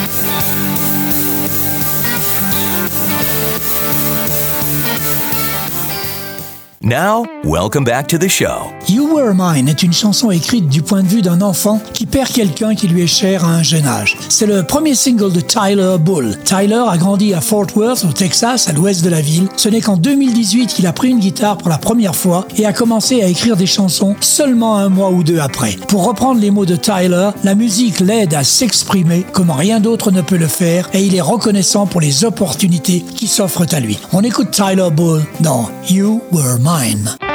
Now, 6.89 7.27
welcome 7.45 7.85
back 7.85 8.07
to 8.09 8.17
the 8.17 8.31
show. 8.31 8.73
You 8.89 9.15
Were 9.15 9.35
Mine 9.35 9.69
est 9.69 9.83
une 9.83 9.93
chanson 9.93 10.31
écrite 10.31 10.71
du 10.71 10.81
point 10.81 11.03
de 11.03 11.07
vue 11.07 11.21
d'un 11.21 11.43
enfant 11.43 11.83
qui 11.93 12.07
perd 12.07 12.31
quelqu'un 12.31 12.75
qui 12.75 12.89
lui 12.89 13.03
est 13.03 13.07
cher 13.07 13.45
à 13.45 13.49
un 13.49 13.63
jeune 13.63 13.87
âge. 13.87 14.17
C'est 14.31 14.47
le 14.47 14.63
premier 14.63 14.95
single 14.95 15.31
de 15.31 15.43
Tyler 15.43 15.97
Bull. 16.01 16.39
Tyler 16.45 16.83
a 16.89 16.97
grandi 16.97 17.35
à 17.35 17.43
Fort 17.43 17.67
Worth, 17.77 18.07
au 18.09 18.13
Texas, 18.13 18.69
à 18.69 18.73
l'ouest 18.73 19.05
de 19.05 19.11
la 19.11 19.21
ville. 19.21 19.49
Ce 19.59 19.69
n'est 19.69 19.83
qu'en 19.83 19.99
2018 19.99 20.69
qu'il 20.69 20.87
a 20.87 20.95
pris 20.95 21.11
une 21.11 21.19
guitare 21.19 21.59
pour 21.59 21.69
la 21.69 21.77
première 21.77 22.17
fois 22.17 22.49
et 22.57 22.65
a 22.65 22.73
commencé 22.73 23.23
à 23.23 23.27
écrire 23.27 23.59
des 23.59 23.67
chansons 23.67 24.17
seulement 24.23 24.79
un 24.79 24.89
mois 24.89 25.11
ou 25.11 25.23
deux 25.23 25.41
après. 25.41 25.77
Pour 25.89 26.07
reprendre 26.07 26.41
les 26.41 26.51
mots 26.51 26.65
de 26.65 26.77
Tyler, 26.77 27.33
la 27.45 27.55
musique 27.55 28.01
l'aide 28.01 28.33
à 28.33 28.45
s'exprimer 28.45 29.27
comme 29.35 29.51
rien 29.51 29.81
d'autre 29.81 30.11
ne 30.11 30.23
peut 30.23 30.39
le 30.39 30.49
faire 30.49 30.89
et 30.95 31.03
il 31.03 31.15
est 31.15 31.21
reconnaissant 31.21 31.85
pour 31.85 32.01
les 32.01 32.25
opportunités 32.25 33.05
qui 33.15 33.27
s'offrent 33.27 33.75
à 33.75 33.81
lui. 33.81 33.99
On 34.15 34.25
écoute 34.25 34.53
Tyler 34.53 34.89
Bull 34.91 35.23
dans 35.41 35.69
You 35.91 36.23
Were 36.33 36.57
Mine. 36.59 36.78
Mine. 36.79 37.28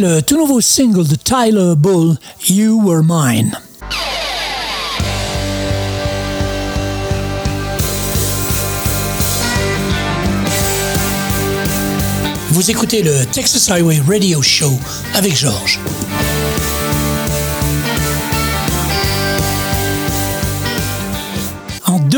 Le 0.00 0.20
tout 0.20 0.36
nouveau 0.36 0.60
single 0.60 1.08
de 1.08 1.16
Tyler 1.16 1.74
Bull, 1.76 2.16
You 2.48 2.80
Were 2.84 3.02
Mine. 3.02 3.58
Vous 12.50 12.70
écoutez 12.70 13.02
le 13.02 13.26
Texas 13.32 13.68
Highway 13.68 14.00
Radio 14.06 14.40
Show 14.40 14.70
avec 15.14 15.36
Georges. 15.36 15.80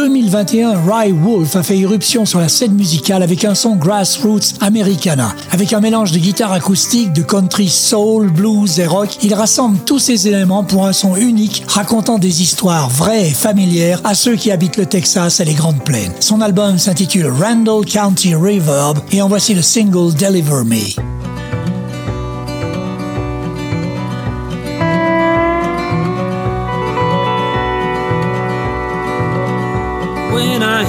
2021, 0.00 0.80
Rye 0.86 1.12
Wolf 1.12 1.56
a 1.56 1.62
fait 1.62 1.76
irruption 1.76 2.24
sur 2.24 2.38
la 2.38 2.48
scène 2.48 2.72
musicale 2.72 3.22
avec 3.22 3.44
un 3.44 3.54
son 3.54 3.76
grassroots 3.76 4.54
americana. 4.62 5.34
Avec 5.50 5.74
un 5.74 5.80
mélange 5.80 6.10
de 6.12 6.18
guitare 6.18 6.52
acoustique, 6.52 7.12
de 7.12 7.20
country 7.20 7.68
soul, 7.68 8.30
blues 8.30 8.78
et 8.78 8.86
rock, 8.86 9.18
il 9.22 9.34
rassemble 9.34 9.78
tous 9.84 9.98
ces 9.98 10.26
éléments 10.26 10.64
pour 10.64 10.86
un 10.86 10.94
son 10.94 11.16
unique 11.16 11.64
racontant 11.68 12.18
des 12.18 12.40
histoires 12.40 12.88
vraies 12.88 13.28
et 13.28 13.34
familières 13.34 14.00
à 14.02 14.14
ceux 14.14 14.36
qui 14.36 14.50
habitent 14.50 14.78
le 14.78 14.86
Texas 14.86 15.38
et 15.40 15.44
les 15.44 15.54
Grandes 15.54 15.84
Plaines. 15.84 16.14
Son 16.20 16.40
album 16.40 16.78
s'intitule 16.78 17.26
Randall 17.26 17.84
County 17.84 18.34
Reverb 18.34 19.00
et 19.12 19.20
en 19.20 19.28
voici 19.28 19.52
le 19.52 19.60
single 19.60 20.14
Deliver 20.14 20.64
Me. 20.64 21.09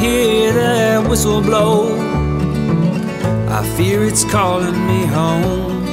Hear 0.02 0.52
that 0.54 1.08
whistle 1.08 1.42
blow, 1.42 1.96
I 3.48 3.62
fear 3.78 4.04
it's 4.04 4.24
calling 4.26 4.88
me 4.88 5.06
home. 5.06 5.84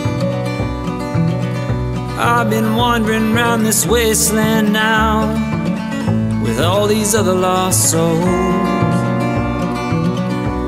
I've 2.18 2.48
been 2.48 2.74
wandering 2.74 3.34
round 3.34 3.66
this 3.66 3.84
wasteland 3.84 4.72
now 4.72 5.28
with 6.42 6.58
all 6.58 6.86
these 6.86 7.14
other 7.14 7.34
lost 7.34 7.90
souls. 7.90 8.24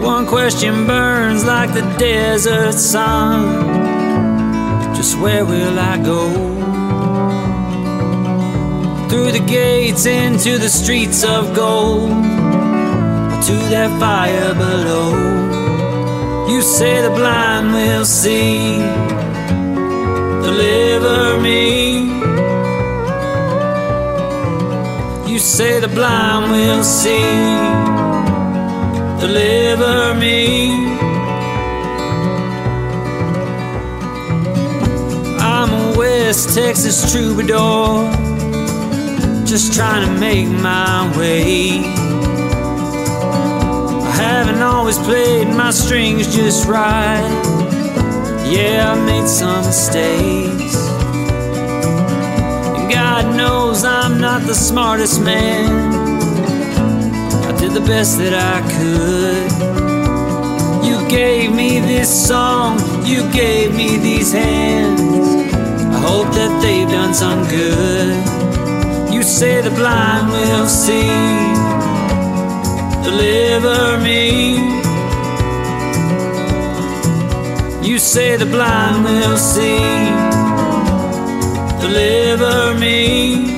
One 0.05 0.27
question 0.27 0.87
burns 0.87 1.43
like 1.43 1.73
the 1.73 1.87
desert 1.99 2.75
sun. 2.75 3.75
Just 4.95 5.19
where 5.19 5.47
will 5.47 5.79
I 5.79 5.97
go? 5.97 6.25
Through 9.09 9.33
the 9.33 9.45
gates 9.47 10.05
into 10.05 10.59
the 10.59 10.69
streets 10.69 11.25
of 11.25 11.55
gold, 11.57 12.40
to 13.47 13.55
that 13.73 13.91
fire 14.01 14.55
below. 14.55 15.11
You 16.49 16.63
say 16.63 17.03
the 17.03 17.11
blind 17.11 17.73
will 17.73 18.05
see. 18.05 18.79
Deliver 20.47 21.41
me. 21.41 22.11
You 25.31 25.39
say 25.39 25.81
the 25.81 25.89
blind 25.89 26.51
will 26.53 26.83
see 26.83 27.91
deliver 29.21 30.15
me. 30.15 30.71
I'm 35.39 35.71
a 35.73 35.99
West 35.99 36.55
Texas 36.57 37.13
troubadour, 37.13 38.11
just 39.45 39.75
trying 39.75 40.07
to 40.07 40.21
make 40.21 40.49
my 40.49 41.17
way. 41.19 42.00
Haven't 44.21 44.63
always 44.63 44.99
played 44.99 45.49
my 45.49 45.71
strings 45.71 46.35
just 46.35 46.69
right. 46.69 47.25
Yeah, 48.45 48.93
I 48.93 49.07
made 49.07 49.29
some 49.29 49.65
mistakes. 49.65 50.77
And 52.77 52.93
God 52.93 53.37
knows 53.37 53.85
I'm 53.85 54.21
not 54.21 54.43
the 54.43 54.55
smartest 54.55 55.23
man 55.23 56.01
I 57.49 57.53
did 57.59 57.73
the 57.73 57.81
best 57.81 58.19
that 58.19 58.35
I 58.35 58.61
could. 58.77 59.51
You 60.85 60.97
gave 61.09 61.55
me 61.55 61.81
this 61.81 62.11
song, 62.29 62.79
you 63.07 63.23
gave 63.33 63.75
me 63.75 63.97
these 63.97 64.33
hands. 64.33 65.01
I 65.97 65.99
hope 65.99 66.29
that 66.35 66.61
they've 66.63 66.89
done 66.89 67.15
some 67.15 67.43
good. 67.49 68.15
You 69.13 69.23
say 69.23 69.61
the 69.63 69.71
blind 69.71 70.31
will 70.31 70.67
see. 70.67 71.70
Deliver 73.03 73.99
me. 73.99 74.57
You 77.83 77.99
say 77.99 78.37
the 78.37 78.47
blind 78.47 79.05
will 79.05 79.37
see. 79.37 79.81
Deliver 81.81 82.79
me. 82.79 83.50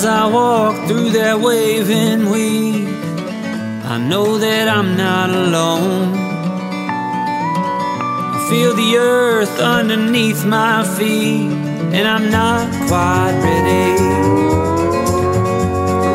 As 0.00 0.06
I 0.06 0.26
walk 0.32 0.88
through 0.88 1.10
that 1.10 1.38
waving 1.40 2.30
weed, 2.30 2.88
I 3.84 3.98
know 3.98 4.38
that 4.38 4.66
I'm 4.66 4.96
not 4.96 5.28
alone. 5.28 6.14
I 8.34 8.38
feel 8.48 8.72
the 8.74 8.96
earth 8.96 9.60
underneath 9.60 10.42
my 10.46 10.84
feet, 10.96 11.52
and 11.96 12.08
I'm 12.08 12.30
not 12.30 12.64
quite 12.88 13.34
ready. 13.48 13.88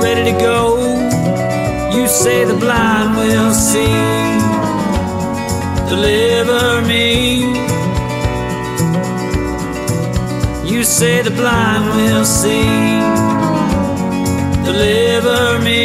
Ready 0.03 0.31
to 0.31 0.37
go. 0.39 0.61
You 1.95 2.07
say 2.07 2.43
the 2.43 2.57
blind 2.65 3.09
will 3.17 3.53
see. 3.53 4.01
Deliver 5.93 6.81
me. 6.87 7.05
You 10.71 10.83
say 10.83 11.21
the 11.21 11.29
blind 11.29 11.85
will 11.95 12.25
see 12.25 13.44
deliver 14.65 15.59
me. 15.63 15.83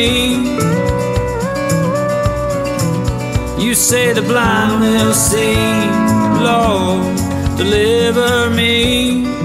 You 3.64 3.74
say 3.74 4.12
the 4.12 4.22
blind 4.22 4.80
will 4.80 5.12
see, 5.12 5.56
Lord, 6.42 7.02
deliver 7.56 8.50
me. 8.50 9.39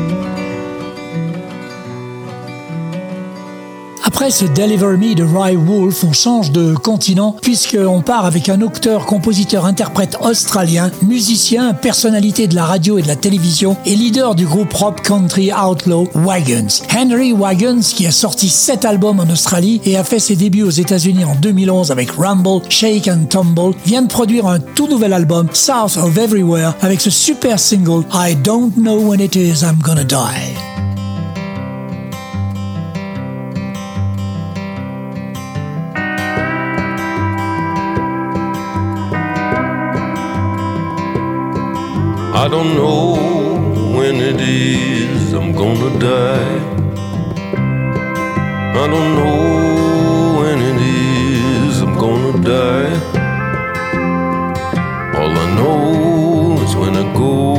Après 4.26 4.34
ce 4.34 4.46
Deliver 4.46 4.98
Me 4.98 5.14
de 5.14 5.24
Rye 5.24 5.56
Wolf, 5.56 6.04
on 6.04 6.12
change 6.12 6.52
de 6.52 6.74
continent 6.74 7.36
puisqu'on 7.44 8.02
part 8.02 8.26
avec 8.26 8.50
un 8.50 8.60
auteur, 8.62 9.06
compositeur, 9.06 9.66
interprète 9.66 10.18
australien, 10.20 10.90
musicien, 11.04 11.76
personnalité 11.76 12.48
de 12.48 12.56
la 12.56 12.66
radio 12.66 12.98
et 12.98 13.04
de 13.04 13.08
la 13.08 13.16
télévision 13.16 13.78
et 13.86 13.96
leader 13.96 14.34
du 14.34 14.48
groupe 14.48 14.74
rock 14.74 15.04
country 15.04 15.52
outlaw 15.54 16.10
Wagons. 16.16 16.82
Henry 16.92 17.34
Wagons, 17.34 17.82
qui 17.82 18.08
a 18.08 18.12
sorti 18.12 18.50
sept 18.50 18.84
albums 18.84 19.20
en 19.20 19.30
Australie 19.30 19.80
et 19.86 19.96
a 19.96 20.04
fait 20.04 20.18
ses 20.18 20.36
débuts 20.36 20.64
aux 20.64 20.72
États-Unis 20.72 21.24
en 21.24 21.36
2011 21.36 21.92
avec 21.92 22.10
Rumble, 22.10 22.64
Shake 22.68 23.08
and 23.08 23.26
Tumble, 23.30 23.76
vient 23.86 24.02
de 24.02 24.08
produire 24.08 24.48
un 24.48 24.58
tout 24.58 24.88
nouvel 24.88 25.14
album, 25.14 25.50
South 25.54 25.98
of 25.98 26.18
Everywhere, 26.18 26.74
avec 26.82 27.00
ce 27.00 27.12
super 27.12 27.60
single 27.60 28.04
I 28.12 28.36
Don't 28.44 28.72
Know 28.72 29.02
When 29.02 29.20
It 29.20 29.36
Is 29.36 29.62
I'm 29.62 29.78
Gonna 29.84 30.04
Die. 30.04 30.75
I 42.46 42.48
don't 42.48 42.76
know 42.76 43.16
when 43.98 44.18
it 44.18 44.40
is 44.40 45.34
I'm 45.34 45.52
gonna 45.52 45.90
die. 45.98 46.60
I 48.84 48.86
don't 48.94 49.16
know 49.20 50.40
when 50.40 50.60
it 50.62 50.80
is 50.80 51.82
I'm 51.82 51.96
gonna 51.96 52.34
die. 52.44 52.94
All 55.18 55.34
I 55.46 55.48
know 55.58 56.62
is 56.62 56.76
when 56.76 56.96
I 56.96 57.06
go, 57.18 57.56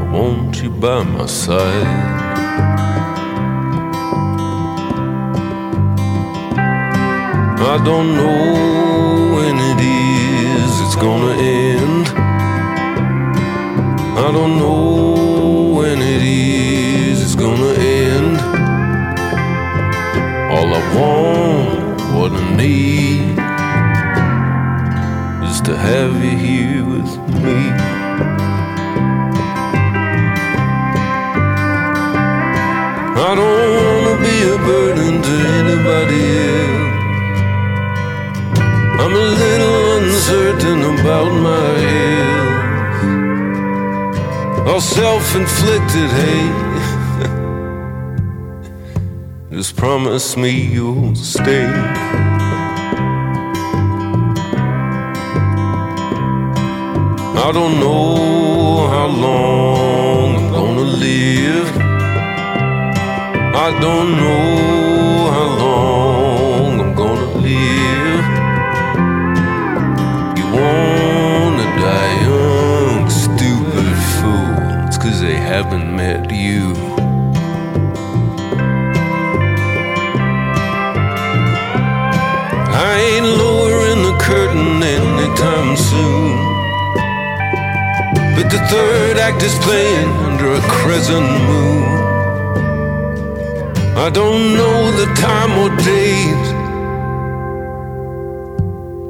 I 0.00 0.04
want 0.10 0.60
you 0.60 0.70
by 0.70 1.04
my 1.04 1.26
side. 1.26 1.86
I 7.72 7.76
don't 7.84 8.10
know 8.16 9.36
when 9.36 9.54
it 9.70 9.80
is 9.80 10.80
it's 10.80 10.96
gonna 10.96 11.34
end. 11.40 11.65
I 14.26 14.32
don't 14.32 14.58
know 14.58 15.78
when 15.78 16.02
it 16.02 16.20
is 16.20 17.22
it's 17.22 17.36
gonna 17.36 17.74
end. 17.78 18.36
All 20.50 20.68
I 20.74 20.82
want, 20.96 22.00
what 22.12 22.32
I 22.32 22.56
need, 22.56 23.38
is 25.48 25.60
to 25.60 25.76
have 25.76 26.12
you 26.24 26.36
here 26.46 26.84
with 26.84 27.12
me. 27.44 27.58
I 33.28 33.32
don't 33.38 33.70
wanna 33.78 34.16
be 34.26 34.36
a 34.54 34.58
burden 34.70 35.14
to 35.28 35.34
anybody 35.60 36.22
else. 36.50 36.94
I'm 39.02 39.14
a 39.24 39.26
little 39.42 39.80
uncertain 39.98 40.80
about 40.98 41.30
my 41.48 41.68
health. 41.78 42.35
All 44.66 44.80
self 44.80 45.36
inflicted 45.36 46.10
hate. 46.10 46.66
Just 49.52 49.76
promise 49.76 50.36
me 50.36 50.50
you'll 50.50 51.14
stay. 51.14 51.66
I 57.46 57.52
don't 57.52 57.78
know 57.78 58.88
how 58.88 59.06
long 59.06 60.34
I'm 60.36 60.50
gonna 60.52 60.80
live. 60.80 61.68
I 63.66 63.70
don't 63.80 64.10
know 64.16 65.30
how 65.30 65.48
long 65.64 66.25
haven't 75.56 75.90
met 75.96 76.30
you. 76.30 76.74
I 82.84 82.92
ain't 83.10 83.30
lowering 83.42 84.02
the 84.08 84.16
curtain 84.28 84.82
anytime 84.82 85.70
soon. 85.90 86.36
But 88.36 88.46
the 88.54 88.60
third 88.68 89.16
act 89.16 89.42
is 89.42 89.54
playing 89.66 90.10
under 90.28 90.48
a 90.60 90.62
crescent 90.78 91.30
moon. 91.48 91.84
I 93.96 94.10
don't 94.10 94.44
know 94.58 94.78
the 95.00 95.08
time 95.26 95.52
or 95.62 95.70
date. 95.94 96.48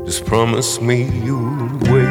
Just 0.07 0.25
promise 0.27 0.81
me 0.81 1.11
you'll 1.27 1.77
wait. 1.91 2.06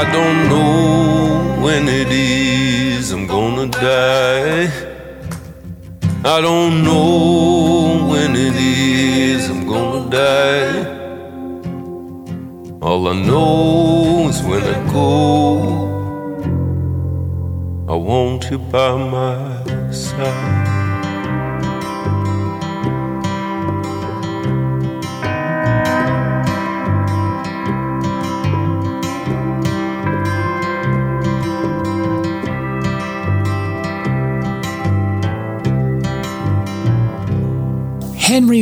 I 0.00 0.02
don't 0.12 0.48
know 0.48 1.62
when 1.64 1.86
it 1.86 2.10
is 2.10 3.12
I'm 3.12 3.28
gonna 3.28 3.68
die. 3.68 4.66
I 6.24 6.40
don't 6.40 6.82
know 6.82 8.08
when 8.10 8.34
it 8.34 8.56
is 8.56 9.48
I'm 9.48 9.64
gonna 9.68 10.10
die. 10.10 10.82
All 12.82 13.06
I 13.06 13.14
know 13.28 14.28
is 14.30 14.42
when 14.42 14.64
I 14.64 14.92
go, 14.92 15.12
I 17.88 17.94
want 17.94 18.50
you 18.50 18.58
by 18.58 18.96
my 18.96 19.53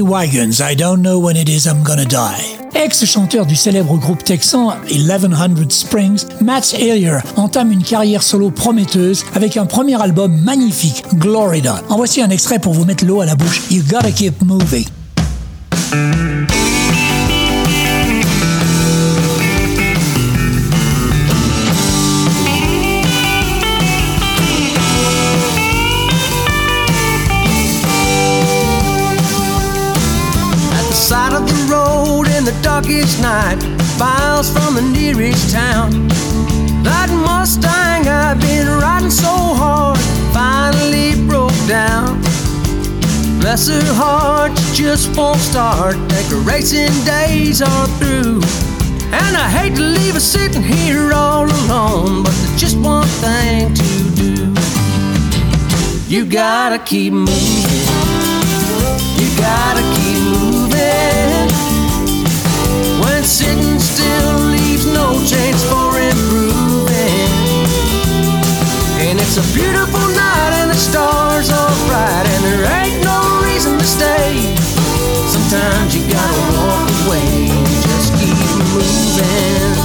Wagons, 0.01 0.61
I 0.61 0.75
Don't 0.75 1.03
Know 1.03 1.19
When 1.19 1.37
It 1.37 1.49
Is 1.49 1.67
I'm 1.67 1.83
Gonna 1.83 2.05
Die. 2.05 2.59
Ex-chanteur 2.75 3.45
du 3.45 3.55
célèbre 3.55 3.99
groupe 3.99 4.25
texan 4.25 4.73
1100 4.91 5.71
Springs, 5.71 6.25
Matt 6.41 6.73
Hillier 6.73 7.19
entame 7.37 7.73
une 7.73 7.83
carrière 7.83 8.23
solo 8.23 8.51
prometteuse 8.51 9.25
avec 9.35 9.57
un 9.57 9.67
premier 9.67 10.01
album 10.01 10.41
magnifique, 10.41 11.05
Glorida. 11.15 11.83
En 11.91 11.97
voici 11.97 12.23
un 12.23 12.31
extrait 12.31 12.59
pour 12.59 12.73
vous 12.73 12.85
mettre 12.85 13.05
l'eau 13.05 13.21
à 13.21 13.27
la 13.27 13.35
bouche. 13.35 13.61
You 13.71 13.83
Gotta 13.89 14.11
Keep 14.11 14.43
Moving. 14.43 14.87
Darkest 32.93 33.23
night, 33.23 33.57
miles 33.99 34.51
from 34.51 34.75
the 34.75 34.83
nearest 34.83 35.53
town. 35.55 36.09
That 36.83 37.09
Mustang 37.11 38.07
I've 38.07 38.41
been 38.41 38.67
riding 38.69 39.11
so 39.11 39.29
hard 39.29 39.99
finally 40.33 41.15
broke 41.27 41.57
down. 41.67 42.21
Bless 43.41 43.69
her 43.69 43.95
heart, 43.95 44.53
just 44.75 45.17
won't 45.17 45.39
start. 45.39 45.97
Her 46.29 46.41
racing 46.41 46.93
days 47.05 47.63
are 47.63 47.87
through. 47.99 48.43
And 49.13 49.37
I 49.37 49.49
hate 49.49 49.75
to 49.77 49.83
leave 49.83 50.15
her 50.15 50.21
sitting 50.21 50.63
here 50.63 51.13
all 51.13 51.47
alone, 51.47 52.25
but 52.25 52.33
there's 52.33 52.61
just 52.61 52.77
one 52.79 53.09
thing 53.25 53.75
to 53.75 53.93
do. 54.21 54.55
You 56.09 56.27
gotta 56.27 56.79
keep 56.79 57.13
moving. 57.13 57.87
You 59.19 59.29
gotta 59.39 59.83
keep 59.97 60.19
moving. 60.19 60.52
Sitting 63.33 63.79
still 63.79 64.39
leaves 64.51 64.85
no 64.85 65.15
chance 65.25 65.65
for 65.65 65.99
improving. 65.99 67.33
And 69.01 69.19
it's 69.19 69.39
a 69.39 69.55
beautiful 69.55 70.07
night 70.13 70.53
and 70.61 70.71
the 70.71 70.77
stars 70.77 71.49
are 71.49 71.75
bright 71.89 72.27
and 72.29 72.45
there 72.45 72.85
ain't 72.85 73.03
no 73.03 73.41
reason 73.43 73.79
to 73.79 73.87
stay. 73.87 74.55
Sometimes 75.33 75.97
you 75.97 76.03
gotta 76.13 76.43
walk 76.61 76.91
away 77.07 77.49
and 77.49 77.67
just 77.89 78.13
keep 78.21 78.37
moving. 78.75 79.82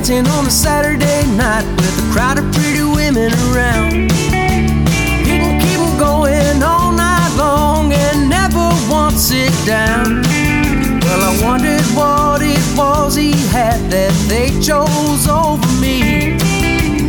Dancing 0.00 0.26
on 0.32 0.46
a 0.46 0.50
Saturday 0.50 1.26
night 1.36 1.64
with 1.76 2.08
a 2.08 2.12
crowd 2.12 2.38
of 2.38 2.50
pretty 2.52 2.82
women 2.82 3.30
around. 3.52 4.08
Can 4.08 5.60
keep 5.60 5.78
'em 5.78 5.98
going 5.98 6.62
all 6.62 6.90
night 6.90 7.30
long 7.36 7.92
and 7.92 8.28
never 8.28 8.66
once 8.88 9.20
sit 9.28 9.52
down. 9.66 10.22
Well, 11.02 11.22
I 11.22 11.32
wondered 11.44 11.84
what 11.94 12.40
it 12.40 12.64
was 12.74 13.14
he 13.14 13.32
had 13.52 13.78
that 13.90 14.14
they 14.26 14.48
chose 14.60 15.28
over 15.28 15.70
me. 15.84 16.38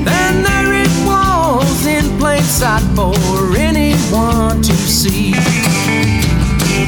Then 0.03 0.43
there 0.43 0.73
it 0.83 0.91
was 1.05 1.85
in 1.85 2.05
plain 2.19 2.43
sight 2.43 2.83
for 2.93 3.15
anyone 3.55 4.61
to 4.61 4.75
see. 4.99 5.33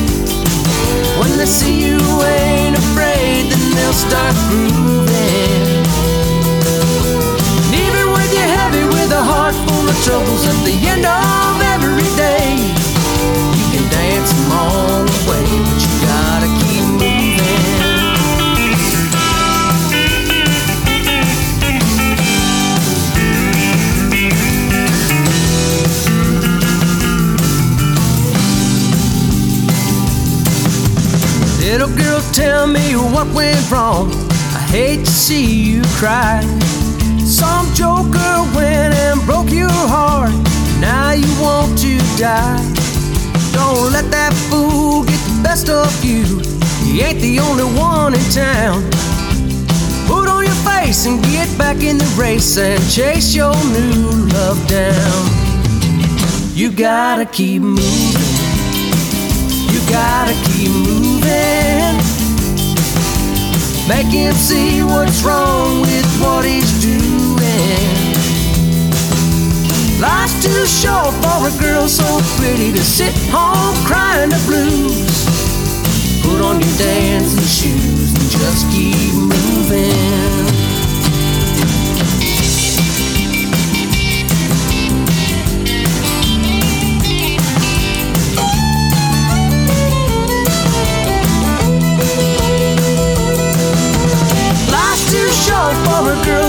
They 1.42 1.48
see 1.48 1.88
you 1.88 1.98
ain't 2.22 2.78
afraid, 2.78 3.50
then 3.50 3.72
they'll 3.74 3.94
start 3.94 4.36
grooving. 4.46 5.82
And 7.66 7.74
even 7.74 8.14
when 8.14 8.30
you're 8.30 8.54
heavy 8.62 8.86
with 8.86 9.10
a 9.12 9.24
heart 9.24 9.56
full 9.66 9.90
of 9.90 9.98
troubles 10.06 10.46
at 10.46 10.64
the 10.64 10.78
end 10.86 11.04
of 11.04 11.58
every 11.58 11.71
Little 31.72 31.96
girl, 31.96 32.20
tell 32.34 32.68
me 32.68 32.98
what 32.98 33.34
went 33.34 33.72
wrong. 33.72 34.12
I 34.54 34.60
hate 34.70 35.06
to 35.06 35.12
see 35.12 35.46
you 35.46 35.82
cry. 36.02 36.42
Some 37.24 37.74
joker 37.74 38.34
went 38.54 38.94
and 38.94 39.22
broke 39.22 39.50
your 39.50 39.70
heart. 39.72 40.34
Now 40.82 41.12
you 41.12 41.32
want 41.42 41.80
to 41.80 41.98
die. 42.20 42.60
Don't 43.54 43.90
let 43.94 44.12
that 44.12 44.34
fool 44.50 45.06
get 45.06 45.22
the 45.24 45.40
best 45.42 45.70
of 45.70 46.04
you. 46.04 46.26
He 46.84 47.04
ain't 47.04 47.22
the 47.22 47.40
only 47.40 47.64
one 47.80 48.16
in 48.16 48.26
town. 48.32 48.84
Put 50.08 50.28
on 50.28 50.44
your 50.44 50.60
face 50.68 51.06
and 51.06 51.24
get 51.24 51.48
back 51.58 51.78
in 51.78 51.98
the 51.98 52.16
race 52.20 52.58
and 52.58 52.84
chase 52.92 53.34
your 53.34 53.56
new 53.72 54.28
love 54.36 54.60
down. 54.68 55.24
You 56.54 56.70
gotta 56.70 57.26
keep 57.26 57.62
moving. 57.62 58.41
Gotta 59.92 60.34
keep 60.52 60.72
moving. 60.72 61.98
Make 63.90 64.08
him 64.08 64.34
see 64.34 64.82
what's 64.84 65.22
wrong 65.22 65.82
with 65.82 66.08
what 66.22 66.46
he's 66.46 66.72
doing. 66.82 68.16
Life's 70.00 70.42
too 70.42 70.66
short 70.66 71.14
for 71.22 71.48
a 71.50 71.52
girl 71.62 71.90
so 71.90 72.08
pretty 72.40 72.72
to 72.72 72.84
sit 72.84 73.14
home 73.30 73.76
crying 73.86 74.30
the 74.30 74.42
blues. 74.48 75.26
Put 76.24 76.42
on 76.42 76.62
your 76.62 76.78
dancing 76.78 77.44
shoes 77.44 78.14
and 78.14 78.30
just 78.32 78.72
keep 78.72 78.96
moving. 79.14 80.31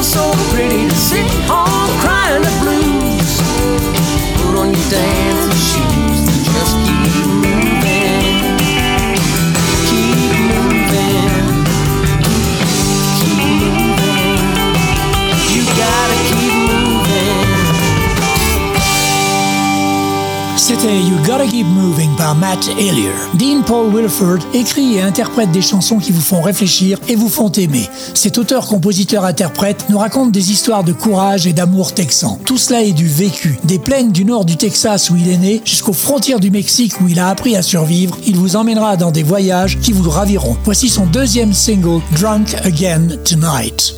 So 0.02 0.32
pretty 0.50 0.88
to 0.88 0.96
sit 0.96 1.30
home 1.46 2.00
crying 2.00 2.11
C'était 20.62 20.96
You 20.96 21.16
Gotta 21.26 21.44
Keep 21.44 21.66
Moving 21.66 22.14
par 22.14 22.36
Matt 22.36 22.68
Hillier. 22.78 23.10
Dean 23.34 23.62
Paul 23.66 23.92
Wilford 23.92 24.38
écrit 24.54 24.94
et 24.94 25.02
interprète 25.02 25.50
des 25.50 25.60
chansons 25.60 25.98
qui 25.98 26.12
vous 26.12 26.20
font 26.20 26.40
réfléchir 26.40 27.00
et 27.08 27.16
vous 27.16 27.28
font 27.28 27.50
aimer. 27.50 27.90
Cet 28.14 28.38
auteur, 28.38 28.68
compositeur, 28.68 29.24
interprète 29.24 29.86
nous 29.88 29.98
raconte 29.98 30.30
des 30.30 30.52
histoires 30.52 30.84
de 30.84 30.92
courage 30.92 31.48
et 31.48 31.52
d'amour 31.52 31.94
texan. 31.94 32.38
Tout 32.44 32.58
cela 32.58 32.82
est 32.82 32.92
du 32.92 33.08
vécu. 33.08 33.58
Des 33.64 33.80
plaines 33.80 34.12
du 34.12 34.24
nord 34.24 34.44
du 34.44 34.56
Texas 34.56 35.10
où 35.10 35.16
il 35.16 35.28
est 35.30 35.36
né 35.36 35.62
jusqu'aux 35.64 35.92
frontières 35.92 36.38
du 36.38 36.52
Mexique 36.52 37.00
où 37.00 37.08
il 37.08 37.18
a 37.18 37.26
appris 37.26 37.56
à 37.56 37.62
survivre, 37.62 38.16
il 38.24 38.36
vous 38.36 38.54
emmènera 38.54 38.96
dans 38.96 39.10
des 39.10 39.24
voyages 39.24 39.80
qui 39.80 39.92
vous 39.92 40.08
raviront. 40.08 40.56
Voici 40.62 40.88
son 40.88 41.06
deuxième 41.06 41.52
single, 41.52 42.00
Drunk 42.12 42.54
Again 42.62 43.08
Tonight. 43.24 43.96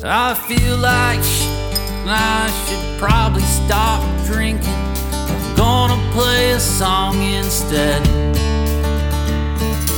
Gonna 5.55 5.97
play 6.11 6.51
a 6.51 6.59
song 6.59 7.21
instead. 7.21 8.03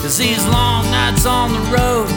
Cause 0.01 0.17
these 0.17 0.45
long 0.47 0.85
nights 0.91 1.25
on 1.25 1.51
the 1.51 1.59
road, 1.75 2.07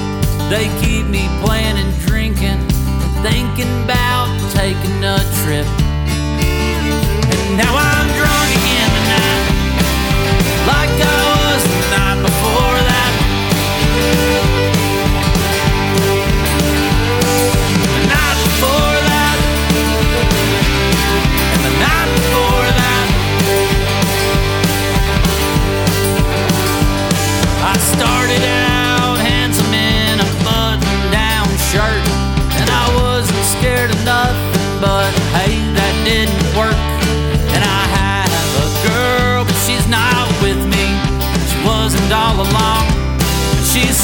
they 0.51 0.69
keep 0.85 1.07
me 1.07 1.27
playing 1.43 1.77
and 1.77 1.93
drinking, 2.07 2.61
and 2.61 3.13
thinking 3.25 3.85
about 3.85 4.29
taking 4.53 5.03
a 5.03 5.19
trip. 5.43 5.67
And 7.33 7.57
now 7.57 7.75
I'm 7.75 8.09
drunk 8.19 8.49
again 8.61 8.91
tonight, 8.99 9.45
like 10.69 10.93
I 11.01 11.17
was 11.33 11.63
the 11.65 11.81
night 11.97 12.21
before 12.23 12.79
that. 12.91 14.60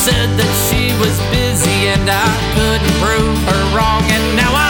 Said 0.07 0.31
that 0.39 0.53
she 0.71 0.95
was 1.03 1.19
busy, 1.35 1.91
and 1.91 2.07
I 2.07 2.29
couldn't 2.55 2.95
prove 3.03 3.39
her 3.51 3.63
wrong. 3.75 4.07
And 4.07 4.37
now 4.39 4.55
I'm 4.55 4.66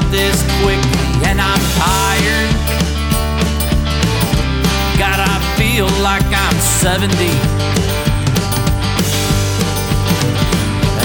up 0.00 0.10
this 0.10 0.42
quickly, 0.62 1.28
and 1.28 1.40
I'm 1.40 1.62
tired. 1.76 2.50
God, 4.98 5.20
I 5.20 5.36
feel 5.56 5.88
like 6.02 6.24
I'm 6.24 6.58
70. 6.60 7.10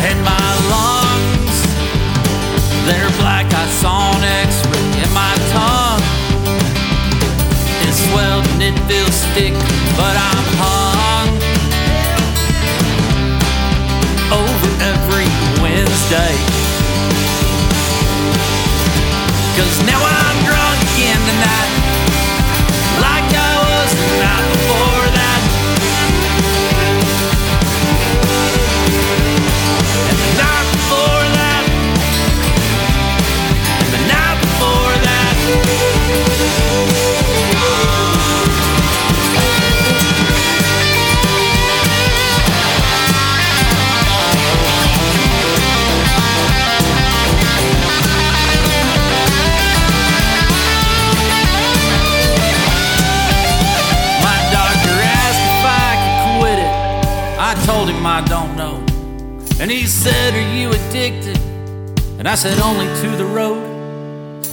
And 0.08 0.20
my 0.24 0.48
lungs, 0.74 1.58
they're 2.86 3.12
black. 3.20 3.48
I 3.54 3.66
saw 3.82 4.16
an 4.18 4.24
x-ray. 4.46 5.04
And 5.04 5.12
my 5.14 5.34
tongue 5.56 6.04
is 7.88 7.96
swelled 8.10 8.46
and 8.54 8.62
it 8.70 8.78
feels 8.88 9.16
sticky. 9.16 9.56
But 9.98 10.16
I'm 10.30 10.45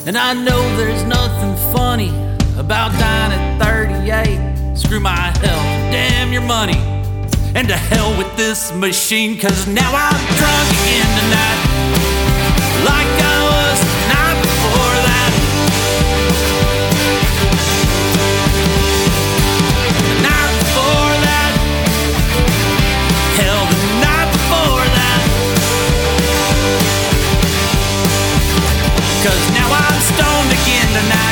And 0.05 0.18
I 0.18 0.34
know 0.34 0.61
there's 0.76 1.05
nothing 1.05 1.55
funny 1.72 2.09
about 2.59 2.90
dying 2.98 3.32
at 3.32 3.62
38. 3.62 4.76
Screw 4.76 4.98
my 4.98 5.16
health, 5.16 5.92
damn 5.92 6.32
your 6.32 6.42
money. 6.42 6.76
And 7.55 7.68
to 7.68 7.76
hell 7.76 8.16
with 8.18 8.36
this 8.36 8.72
machine, 8.72 9.38
cause 9.38 9.68
now 9.68 9.92
I'm 9.94 10.20
drunk 10.38 10.68
again 10.82 11.07
tonight. 11.20 11.61
Like 12.84 13.22
I 13.22 13.32
tonight. 30.93 31.32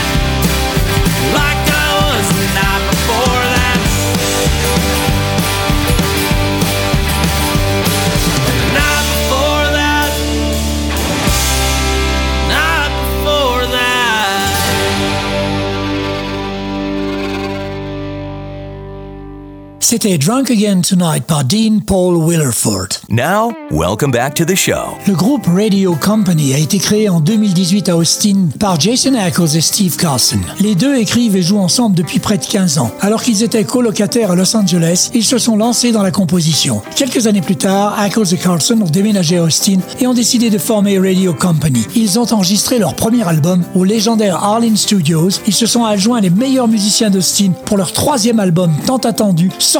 C'était 19.90 20.18
Drunk 20.18 20.52
Again 20.52 20.82
Tonight 20.82 21.24
par 21.26 21.42
Dean 21.42 21.80
Paul 21.84 22.16
Willerford. 22.16 23.00
Now, 23.08 23.52
welcome 23.72 24.12
back 24.12 24.34
to 24.34 24.44
the 24.44 24.54
show. 24.54 24.96
Le 25.08 25.14
groupe 25.14 25.48
Radio 25.48 25.96
Company 25.96 26.54
a 26.54 26.58
été 26.58 26.78
créé 26.78 27.08
en 27.08 27.18
2018 27.18 27.88
à 27.88 27.96
Austin 27.96 28.50
par 28.60 28.78
Jason 28.78 29.14
Ackles 29.14 29.56
et 29.56 29.60
Steve 29.60 29.96
Carson. 29.96 30.38
Les 30.60 30.76
deux 30.76 30.94
écrivent 30.94 31.34
et 31.34 31.42
jouent 31.42 31.58
ensemble 31.58 31.96
depuis 31.96 32.20
près 32.20 32.38
de 32.38 32.46
15 32.46 32.78
ans. 32.78 32.92
Alors 33.00 33.20
qu'ils 33.20 33.42
étaient 33.42 33.64
colocataires 33.64 34.30
à 34.30 34.36
Los 34.36 34.56
Angeles, 34.56 35.10
ils 35.12 35.24
se 35.24 35.38
sont 35.38 35.56
lancés 35.56 35.90
dans 35.90 36.04
la 36.04 36.12
composition. 36.12 36.82
Quelques 36.94 37.26
années 37.26 37.40
plus 37.40 37.56
tard, 37.56 37.98
Ackles 37.98 38.32
et 38.32 38.38
Carson 38.38 38.80
ont 38.80 38.90
déménagé 38.90 39.38
à 39.38 39.42
Austin 39.42 39.78
et 39.98 40.06
ont 40.06 40.14
décidé 40.14 40.50
de 40.50 40.58
former 40.58 41.00
Radio 41.00 41.34
Company. 41.34 41.84
Ils 41.96 42.16
ont 42.16 42.32
enregistré 42.32 42.78
leur 42.78 42.94
premier 42.94 43.26
album 43.26 43.64
au 43.74 43.82
légendaire 43.82 44.36
Arlene 44.36 44.76
Studios. 44.76 45.30
Ils 45.48 45.52
se 45.52 45.66
sont 45.66 45.84
adjoints 45.84 46.20
les 46.20 46.30
meilleurs 46.30 46.68
musiciens 46.68 47.10
d'Austin 47.10 47.50
pour 47.64 47.76
leur 47.76 47.92
troisième 47.92 48.38
album 48.38 48.72
tant 48.86 48.98
attendu, 48.98 49.50
sorti 49.58 49.79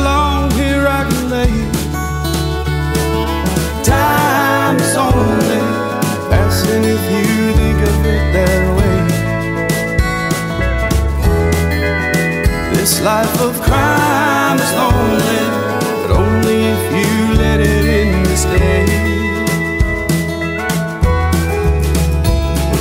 if 6.93 7.03
you 7.15 7.53
think 7.53 7.79
of 7.91 8.05
it 8.05 8.23
that 8.35 8.63
way. 8.77 8.99
This 12.75 12.93
life 13.01 13.35
of 13.39 13.53
crime 13.61 14.57
is 14.59 14.71
lonely, 14.81 15.43
but 16.01 16.11
only 16.23 16.57
if 16.75 16.83
you 16.97 17.11
let 17.43 17.59
it 17.61 17.85
in 17.99 18.23
this 18.23 18.43
day. 18.43 18.85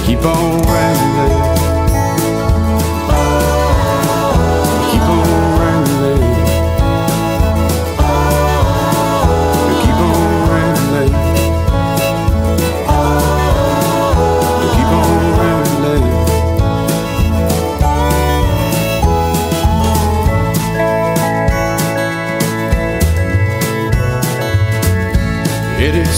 Keep 0.07 0.25
on. 0.25 0.70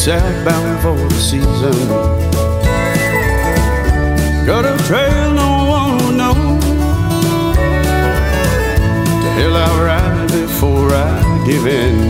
Southbound 0.04 0.82
for 0.82 0.96
the 0.96 1.14
season. 1.14 1.86
Got 4.44 4.64
a 4.64 4.76
trail 4.88 5.30
no 5.32 5.66
one 5.70 5.96
will 5.98 6.10
know. 6.10 6.34
To 9.22 9.28
hell 9.38 9.56
I'll 9.56 9.84
ride 9.84 10.26
before 10.32 10.90
I 10.92 11.44
give 11.46 11.68
in. 11.68 12.01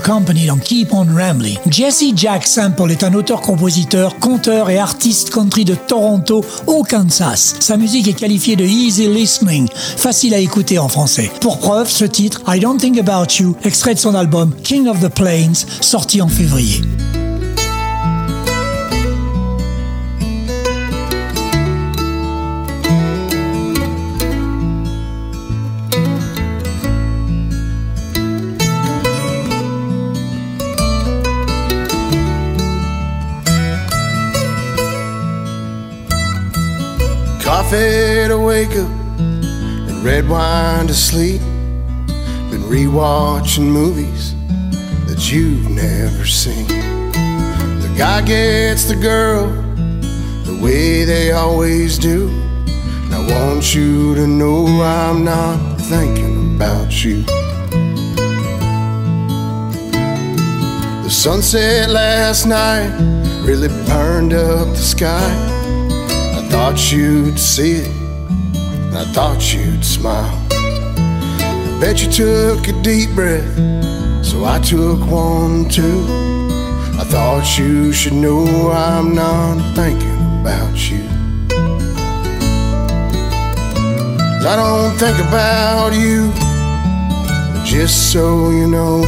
Company 0.00 0.46
dans 0.46 0.56
Keep 0.56 0.92
on 0.92 1.06
Rambling. 1.14 1.58
Jesse 1.68 2.12
Jack 2.14 2.46
Sample 2.46 2.90
est 2.90 3.04
un 3.04 3.14
auteur-compositeur, 3.14 4.18
conteur 4.18 4.70
et 4.70 4.78
artiste 4.78 5.30
country 5.30 5.64
de 5.64 5.74
Toronto 5.74 6.44
au 6.66 6.82
Kansas. 6.82 7.56
Sa 7.60 7.76
musique 7.76 8.08
est 8.08 8.14
qualifiée 8.14 8.56
de 8.56 8.64
easy 8.64 9.08
listening, 9.08 9.68
facile 9.74 10.34
à 10.34 10.38
écouter 10.38 10.78
en 10.78 10.88
français. 10.88 11.30
Pour 11.40 11.58
preuve, 11.58 11.88
ce 11.88 12.04
titre, 12.04 12.42
I 12.48 12.60
Don't 12.60 12.78
Think 12.78 12.98
About 12.98 13.32
You, 13.38 13.56
extrait 13.64 13.94
de 13.94 14.00
son 14.00 14.14
album 14.14 14.54
King 14.62 14.88
of 14.88 15.00
the 15.00 15.08
Plains, 15.08 15.66
sorti 15.80 16.22
en 16.22 16.28
février. 16.28 16.80
Coffee 37.70 38.26
to 38.26 38.36
wake 38.36 38.70
up 38.70 38.90
and 39.20 40.04
red 40.04 40.28
wine 40.28 40.88
to 40.88 40.92
sleep. 40.92 41.40
Been 42.50 42.64
rewatching 42.66 43.62
movies 43.62 44.34
that 45.06 45.30
you've 45.30 45.70
never 45.70 46.26
seen. 46.26 46.66
The 46.66 47.94
guy 47.96 48.22
gets 48.22 48.86
the 48.86 48.96
girl 48.96 49.46
the 50.46 50.58
way 50.60 51.04
they 51.04 51.30
always 51.30 51.96
do. 51.96 52.28
And 53.04 53.14
I 53.14 53.20
want 53.32 53.72
you 53.72 54.16
to 54.16 54.26
know 54.26 54.66
I'm 54.82 55.22
not 55.22 55.80
thinking 55.82 56.56
about 56.56 57.04
you. 57.04 57.22
The 61.04 61.08
sunset 61.08 61.88
last 61.88 62.46
night 62.46 62.90
really 63.44 63.68
burned 63.86 64.32
up 64.32 64.66
the 64.66 64.76
sky. 64.76 65.49
I 66.50 66.52
thought 66.52 66.90
you'd 66.90 67.38
see 67.38 67.76
it, 67.76 67.88
and 67.88 68.98
I 68.98 69.04
thought 69.12 69.54
you'd 69.54 69.84
smile. 69.84 70.36
I 70.50 71.78
bet 71.80 72.02
you 72.02 72.10
took 72.10 72.66
a 72.66 72.72
deep 72.82 73.10
breath, 73.14 73.54
so 74.26 74.44
I 74.44 74.58
took 74.58 74.98
one 75.08 75.68
too. 75.68 76.04
I 76.98 77.04
thought 77.04 77.56
you 77.56 77.92
should 77.92 78.14
know 78.14 78.72
I'm 78.72 79.14
not 79.14 79.76
thinking 79.76 80.40
about 80.40 80.90
you. 80.90 81.06
I 84.44 84.56
don't 84.56 84.98
think 84.98 85.20
about 85.28 85.92
you, 85.94 86.32
just 87.64 88.12
so 88.12 88.50
you 88.50 88.66
know, 88.66 89.04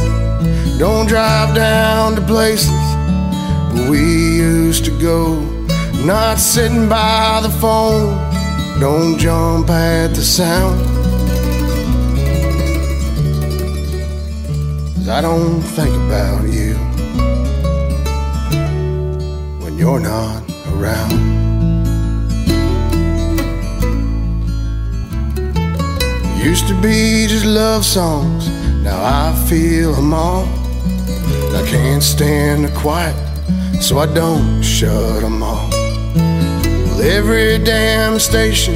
don't 0.79 1.07
drive 1.07 1.53
down 1.53 2.15
to 2.15 2.21
places 2.21 2.71
where 3.73 3.91
we 3.91 4.37
used 4.37 4.85
to 4.85 4.91
go. 5.01 5.52
Not 6.05 6.37
sitting 6.37 6.89
by 6.89 7.39
the 7.41 7.49
phone, 7.49 8.17
don't 8.77 9.17
jump 9.17 9.69
at 9.69 10.07
the 10.07 10.21
sound. 10.21 10.77
Cause 14.95 15.07
I 15.07 15.21
don't 15.21 15.61
think 15.61 15.95
about 15.95 16.43
you 16.49 16.73
when 19.63 19.77
you're 19.77 20.01
not 20.01 20.43
around. 20.73 21.13
Used 26.37 26.67
to 26.67 26.73
be 26.81 27.27
just 27.29 27.45
love 27.45 27.85
songs, 27.85 28.49
now 28.83 28.99
I 29.01 29.33
feel 29.47 29.93
them 29.93 30.13
all. 30.13 30.43
I 31.55 31.65
can't 31.65 32.03
stand 32.03 32.65
the 32.65 32.71
quiet, 32.77 33.15
so 33.81 33.99
I 33.99 34.05
don't 34.13 34.61
shut 34.61 35.21
them 35.21 35.41
off. 35.41 35.72
Well, 36.93 37.01
every 37.01 37.57
damn 37.57 38.19
station 38.19 38.75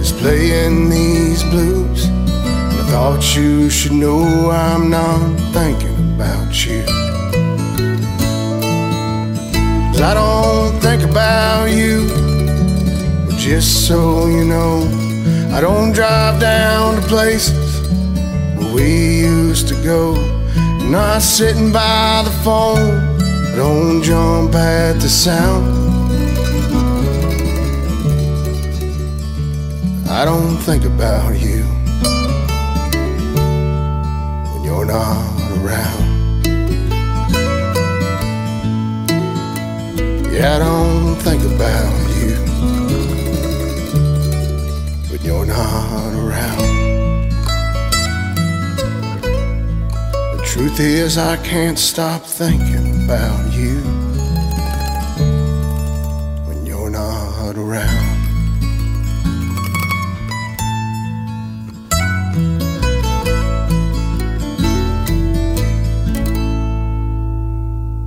is 0.00 0.10
playing 0.10 0.88
these 0.88 1.42
blues. 1.44 2.06
And 2.06 2.80
I 2.80 2.84
thought 2.90 3.36
you 3.36 3.68
should 3.68 3.92
know 3.92 4.50
I'm 4.50 4.88
not 4.88 5.38
thinking 5.52 6.14
about 6.14 6.64
you. 6.64 6.82
Cause 9.92 10.00
I 10.00 10.14
don't 10.14 10.80
think 10.80 11.02
about 11.02 11.66
you, 11.66 12.08
but 13.26 13.36
just 13.36 13.86
so 13.86 14.28
you 14.28 14.46
know, 14.46 14.88
I 15.54 15.60
don't 15.60 15.92
drive 15.92 16.40
down 16.40 16.96
to 16.96 17.02
places 17.02 17.80
where 18.56 18.72
we 18.72 19.20
used 19.20 19.68
to 19.68 19.74
go. 19.84 20.14
Not 20.88 21.20
sitting 21.20 21.70
by 21.70 22.22
the 22.24 22.34
phone, 22.42 23.18
I 23.20 23.56
don't 23.56 24.02
jump 24.02 24.54
at 24.54 24.94
the 24.94 25.08
sound. 25.10 25.81
I 30.22 30.24
don't 30.24 30.56
think 30.58 30.84
about 30.84 31.34
you 31.40 31.64
when 34.52 34.62
you're 34.62 34.84
not 34.84 35.50
around. 35.58 36.46
Yeah, 40.32 40.54
I 40.54 40.58
don't 40.60 41.16
think 41.16 41.42
about 41.42 41.92
you 42.20 42.36
when 45.10 45.20
you're 45.22 45.44
not 45.44 46.14
around. 46.14 47.32
The 50.36 50.42
truth 50.44 50.78
is, 50.78 51.18
I 51.18 51.36
can't 51.38 51.80
stop 51.80 52.22
thinking 52.22 53.06
about 53.06 53.52
you 53.52 53.80
when 56.46 56.64
you're 56.64 56.90
not 56.90 57.56
around. 57.56 58.11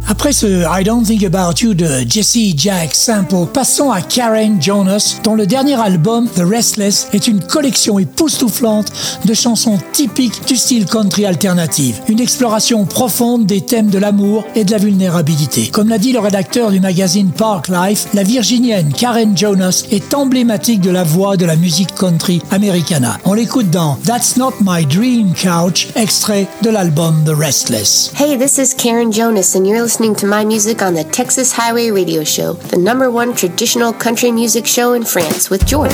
Après 0.08 0.34
ce 0.34 0.46
I 0.46 0.84
Don't 0.84 1.04
Think 1.04 1.24
About 1.24 1.62
You 1.62 1.74
de 1.74 1.88
Jesse 2.08 2.54
Jack 2.56 2.94
Sample, 2.94 3.48
passons 3.52 3.90
à 3.90 4.02
Karen 4.02 4.62
Jonas, 4.62 5.16
dont 5.24 5.34
le 5.34 5.48
dernier 5.48 5.74
album, 5.74 6.28
The 6.28 6.44
Restless, 6.48 7.08
est 7.12 7.28
une 7.28 7.42
collection 7.42 7.98
époustouflante 7.98 8.92
de 9.26 9.34
chansons 9.34 9.80
typiques 9.94 10.46
du 10.48 10.58
style 10.58 10.86
country 10.86 11.26
alternative. 11.26 12.00
Une 12.08 12.20
exploration 12.20 12.86
profonde 12.86 13.48
des 13.48 13.62
thèmes 13.62 13.90
de 13.90 13.98
l'amour 13.98 14.44
et 14.54 14.64
de 14.64 14.72
la 14.72 14.78
vulnérabilité. 14.78 15.70
Comme 15.70 15.90
l'a 15.90 15.98
dit 15.98 16.14
le 16.14 16.20
rédacteur 16.20 16.70
du 16.70 16.80
magazine 16.80 17.32
Park 17.32 17.68
Life, 17.70 18.08
la 18.14 18.22
virginienne 18.22 18.94
Karen 18.94 19.36
Jonas 19.36 19.86
est 19.90 20.14
emblématique 20.14 20.82
de 20.82 20.92
la 20.92 21.04
voix 21.04 21.36
de 21.36 21.46
la 21.46 21.56
musique 21.56 21.96
country 21.96 22.44
americana. 22.52 23.18
On 23.26 23.34
l'écoute 23.34 23.72
dans 23.72 23.96
That's 24.06 24.38
Not 24.38 24.54
My 24.62 24.86
Dream 24.86 25.34
Couch, 25.34 25.88
extrait 25.96 26.48
de 26.62 26.70
l'album 26.70 27.24
The 27.26 27.36
Restless. 27.36 28.12
Hey, 28.20 28.38
this 28.38 28.60
is 28.60 28.76
Karen 28.76 29.12
Jonas, 29.12 29.56
and 29.56 29.66
you're 29.66 29.95
listening 29.96 30.14
to 30.14 30.28
my 30.28 30.44
music 30.44 30.82
on 30.82 30.94
the 30.94 31.06
Texas 31.06 31.54
Highway 31.54 31.90
Radio 31.90 32.22
Show, 32.26 32.52
the 32.52 32.78
number 32.78 33.10
one 33.10 33.34
traditional 33.34 33.94
country 33.94 34.30
music 34.30 34.68
show 34.68 34.92
in 34.92 35.06
France 35.06 35.50
with 35.50 35.66
George. 35.66 35.90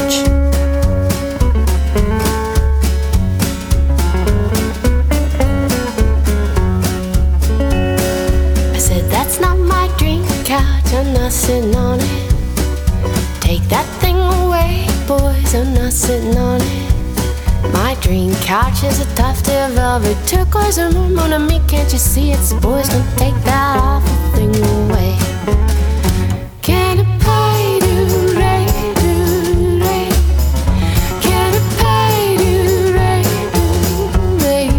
I 8.73 8.79
said, 8.79 9.07
That's 9.11 9.39
not 9.39 9.59
my 9.59 9.87
dream 9.99 10.25
couch, 10.45 10.93
I'm 10.95 11.13
not 11.13 11.31
sitting 11.31 11.75
on 11.75 11.99
it. 12.01 12.31
Take 13.39 13.61
that 13.69 13.85
thing 14.01 14.17
away, 14.17 14.87
boys, 15.07 15.53
I'm 15.53 15.75
not 15.75 15.93
sitting 15.93 16.35
on 16.37 16.59
it. 16.59 16.60
Dream 18.01 18.33
couch 18.41 18.83
is 18.83 18.99
a 18.99 19.05
tuft 19.15 19.47
of 19.49 19.71
velvet 19.71 20.17
turquoise 20.27 20.77
or 20.77 20.91
moon 20.91 21.17
on 21.17 21.47
me, 21.47 21.61
can't 21.67 21.91
you 21.93 21.99
see 21.99 22.31
it? 22.31 22.39
So 22.39 22.59
boys, 22.59 22.89
don't 22.89 23.17
take 23.17 23.35
that 23.45 23.77
awful 23.79 24.15
thing 24.35 24.53
away. 24.55 25.15
Can 26.61 26.99
I 26.99 27.03
pay 27.23 27.79
do 27.79 27.95
ray 28.35 28.65
do 28.99 29.13
ray? 29.79 30.09
Can 31.21 31.53
I 31.53 31.61
pay 31.79 32.37
do 32.41 32.53
ray 32.97 33.23
do 33.55 33.65
ray? 34.43 34.69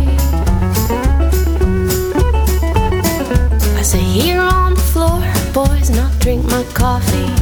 I 3.78 3.82
say 3.82 4.00
here 4.02 4.40
on 4.40 4.74
the 4.74 4.80
floor, 4.92 5.22
boys, 5.54 5.88
and 5.88 6.20
drink 6.20 6.44
my 6.46 6.64
coffee. 6.74 7.32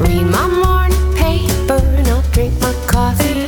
Read 0.00 0.26
my 0.26 0.46
morning 0.46 1.14
paper, 1.14 1.80
and 1.96 2.08
I'll 2.08 2.22
drink 2.30 2.54
my 2.60 2.72
coffee. 2.86 3.45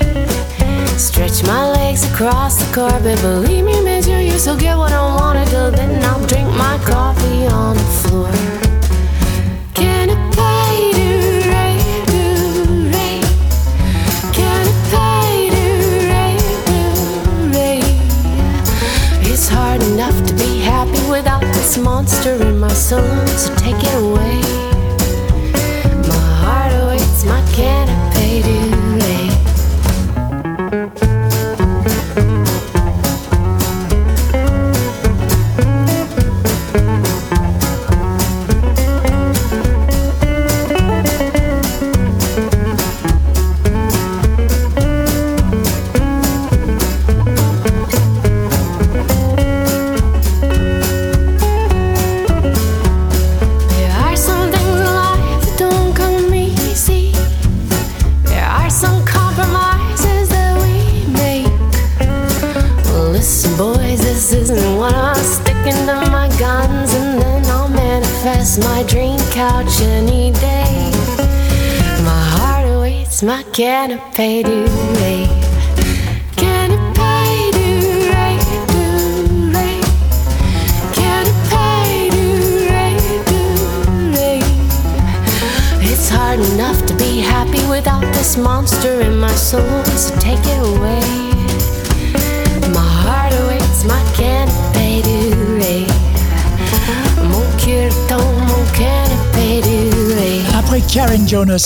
Legs 1.99 2.13
across 2.13 2.55
the 2.57 2.75
carpet, 2.75 3.21
believe 3.23 3.65
me, 3.65 3.83
measure 3.83 4.21
you 4.21 4.39
still 4.39 4.57
get 4.57 4.77
what 4.77 4.93
I 4.93 5.01
wanna 5.17 5.45
do. 5.47 5.71
Then 5.77 6.03
I'll 6.05 6.25
drink 6.27 6.49
my 6.49 6.79
coffee 6.85 7.47
on 7.47 7.77
the 7.77 7.83
floor. 7.83 8.31
Can 9.75 10.11
I 10.11 10.17
pay 10.39 10.93
do 11.01 11.11
ray 11.51 11.77
do 12.07 12.23
ray? 12.95 13.21
Can 14.33 14.67
I 14.67 14.75
pay 14.93 15.51
do 15.57 15.67
ray 16.13 16.37
do 16.69 16.81
ray? 17.59 17.83
It's 19.31 19.49
hard 19.49 19.83
enough 19.83 20.17
to 20.27 20.35
be 20.35 20.61
happy 20.61 21.03
without 21.11 21.41
this 21.41 21.79
monster 21.79 22.35
in 22.35 22.61
my 22.61 22.73
soul, 22.75 23.27
so 23.27 23.53
take 23.57 23.83
it 23.83 23.95
away. 24.03 24.68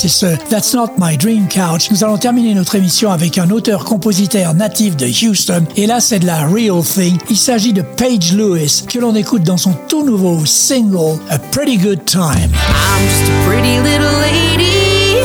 c'est 0.03 0.09
ce 0.09 0.37
That's 0.51 0.75
Not 0.75 0.95
My 0.99 1.17
Dream 1.17 1.47
Couch. 1.47 1.93
Nous 1.93 2.03
allons 2.03 2.19
terminer 2.19 2.55
notre 2.55 2.75
émission 2.75 3.13
avec 3.13 3.39
un 3.39 3.49
auteur-compositeur 3.51 4.53
natif 4.53 4.97
de 4.97 5.07
Houston, 5.07 5.65
et 5.77 5.87
là 5.87 6.01
c'est 6.01 6.19
de 6.19 6.27
la 6.27 6.45
real 6.49 6.83
thing. 6.83 7.17
Il 7.31 7.37
s'agit 7.37 7.73
de 7.73 7.83
Paige 7.83 8.33
Lewis, 8.33 8.83
que 8.89 8.99
l'on 8.99 9.15
écoute 9.15 9.45
dans 9.45 9.57
son 9.57 9.75
tout 9.89 10.05
nouveau 10.05 10.45
single 10.45 11.21
A 11.31 11.39
Pretty 11.39 11.77
Good 11.77 12.05
Time. 12.05 12.51
I'm 12.51 13.07
just 13.07 13.31
a 13.31 13.47
pretty 13.47 13.79
little 13.79 14.11
lady, 14.21 15.21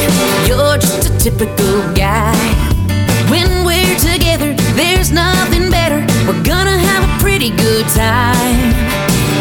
you're 0.48 0.78
just 0.80 1.10
a 1.10 1.18
typical 1.18 1.82
guy. 1.96 2.36
When 3.32 3.66
we're 3.66 3.98
together, 3.98 4.54
there's 4.76 5.12
nothing 5.12 5.72
better, 5.72 6.06
we're 6.28 6.44
gonna 6.44 6.78
have 6.78 7.04
a 7.04 7.20
pretty 7.24 7.50
good 7.50 7.88
time. 7.96 8.76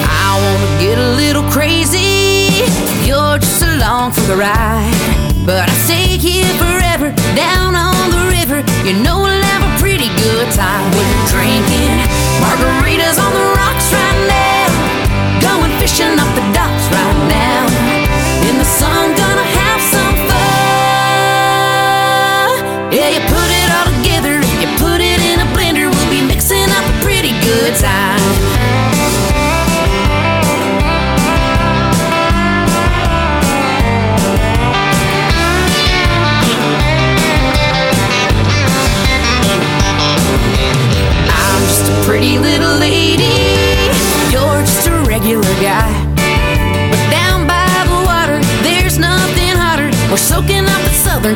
I 0.03 0.41
wanna 0.41 0.81
get 0.81 0.97
a 0.99 1.15
little 1.15 1.45
crazy, 1.51 2.65
you're 3.05 3.39
just 3.39 3.63
along 3.63 4.13
for 4.13 4.23
the 4.23 4.37
ride. 4.37 5.16
But 5.47 5.71
I 5.71 5.73
stay 5.87 6.19
here 6.19 6.53
forever, 6.59 7.15
down 7.37 7.77
on 7.77 8.11
the 8.11 8.27
river. 8.35 8.59
You 8.85 9.01
know 9.01 9.21
we'll 9.23 9.43
have 9.43 9.63
a 9.63 9.81
pretty 9.81 10.09
good 10.19 10.51
time. 10.53 10.96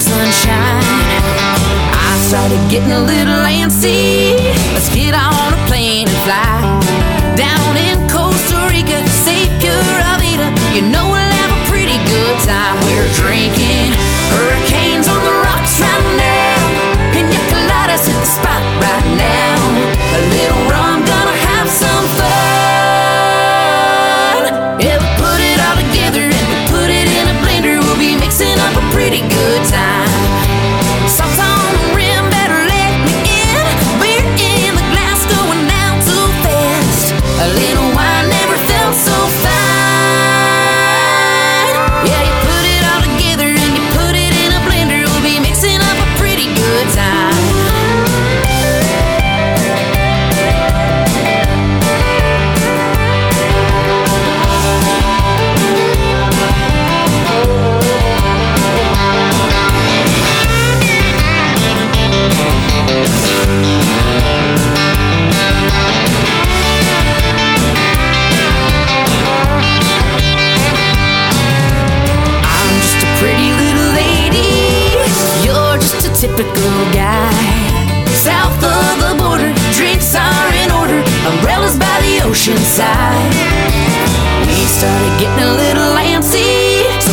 warm 0.08 0.32
sunshine. 0.32 0.82
I 1.92 2.16
started 2.28 2.60
getting 2.70 2.92
a 2.92 3.00
little 3.00 3.44
antsy. 3.44 4.36
Let's 4.72 4.92
get 4.94 5.14
on 5.14 5.52
a 5.52 5.66
plane 5.66 6.08
and 6.08 6.18
fly 6.24 7.36
down 7.36 7.76
in 7.76 8.08
Costa 8.08 8.68
Rica, 8.68 9.06
say 9.08 9.46
Pura 9.60 10.16
Vida. 10.20 10.48
You 10.74 10.82
know 10.82 11.06
we'll 11.06 11.34
have 11.40 11.52
a 11.52 11.70
pretty 11.70 11.98
good 12.08 12.38
time. 12.44 12.76
We're 12.86 13.12
dreaming. 13.14 13.39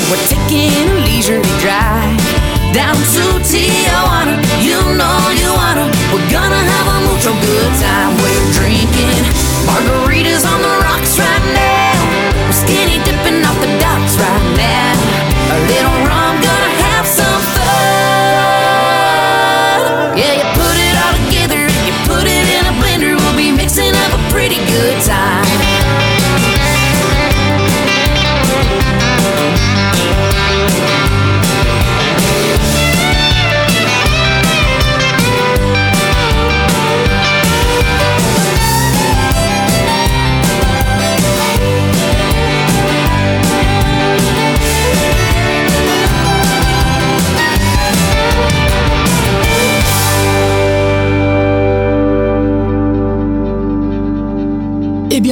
We're 0.09 0.15
taking 0.29 0.96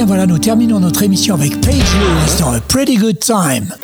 voilà, 0.06 0.26
nous 0.26 0.38
terminons 0.38 0.78
notre 0.78 1.02
émission 1.02 1.34
avec 1.34 1.60
Paige 1.60 1.74
Lewis 1.74 2.40
dans 2.40 2.52
A 2.52 2.60
Pretty 2.60 2.96
Good 2.96 3.18
Time. 3.18 3.74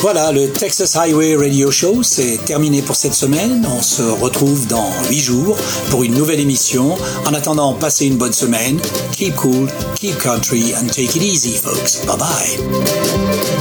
Voilà, 0.00 0.32
le 0.32 0.48
Texas 0.50 0.94
Highway 0.96 1.34
Radio 1.34 1.70
Show, 1.70 2.02
c'est 2.02 2.38
terminé 2.44 2.82
pour 2.82 2.94
cette 2.94 3.14
semaine. 3.14 3.66
On 3.66 3.82
se 3.82 4.02
retrouve 4.02 4.66
dans 4.68 4.90
8 5.08 5.18
jours 5.18 5.56
pour 5.90 6.04
une 6.04 6.14
nouvelle 6.14 6.40
émission. 6.40 6.96
En 7.26 7.34
attendant, 7.34 7.72
passez 7.72 8.06
une 8.06 8.18
bonne 8.18 8.34
semaine. 8.34 8.78
Keep 9.12 9.34
cool, 9.36 9.68
keep 9.96 10.16
country, 10.18 10.74
and 10.74 10.88
take 10.88 11.16
it 11.16 11.22
easy, 11.22 11.56
folks. 11.56 12.04
Bye 12.06 12.18
bye. 12.18 13.53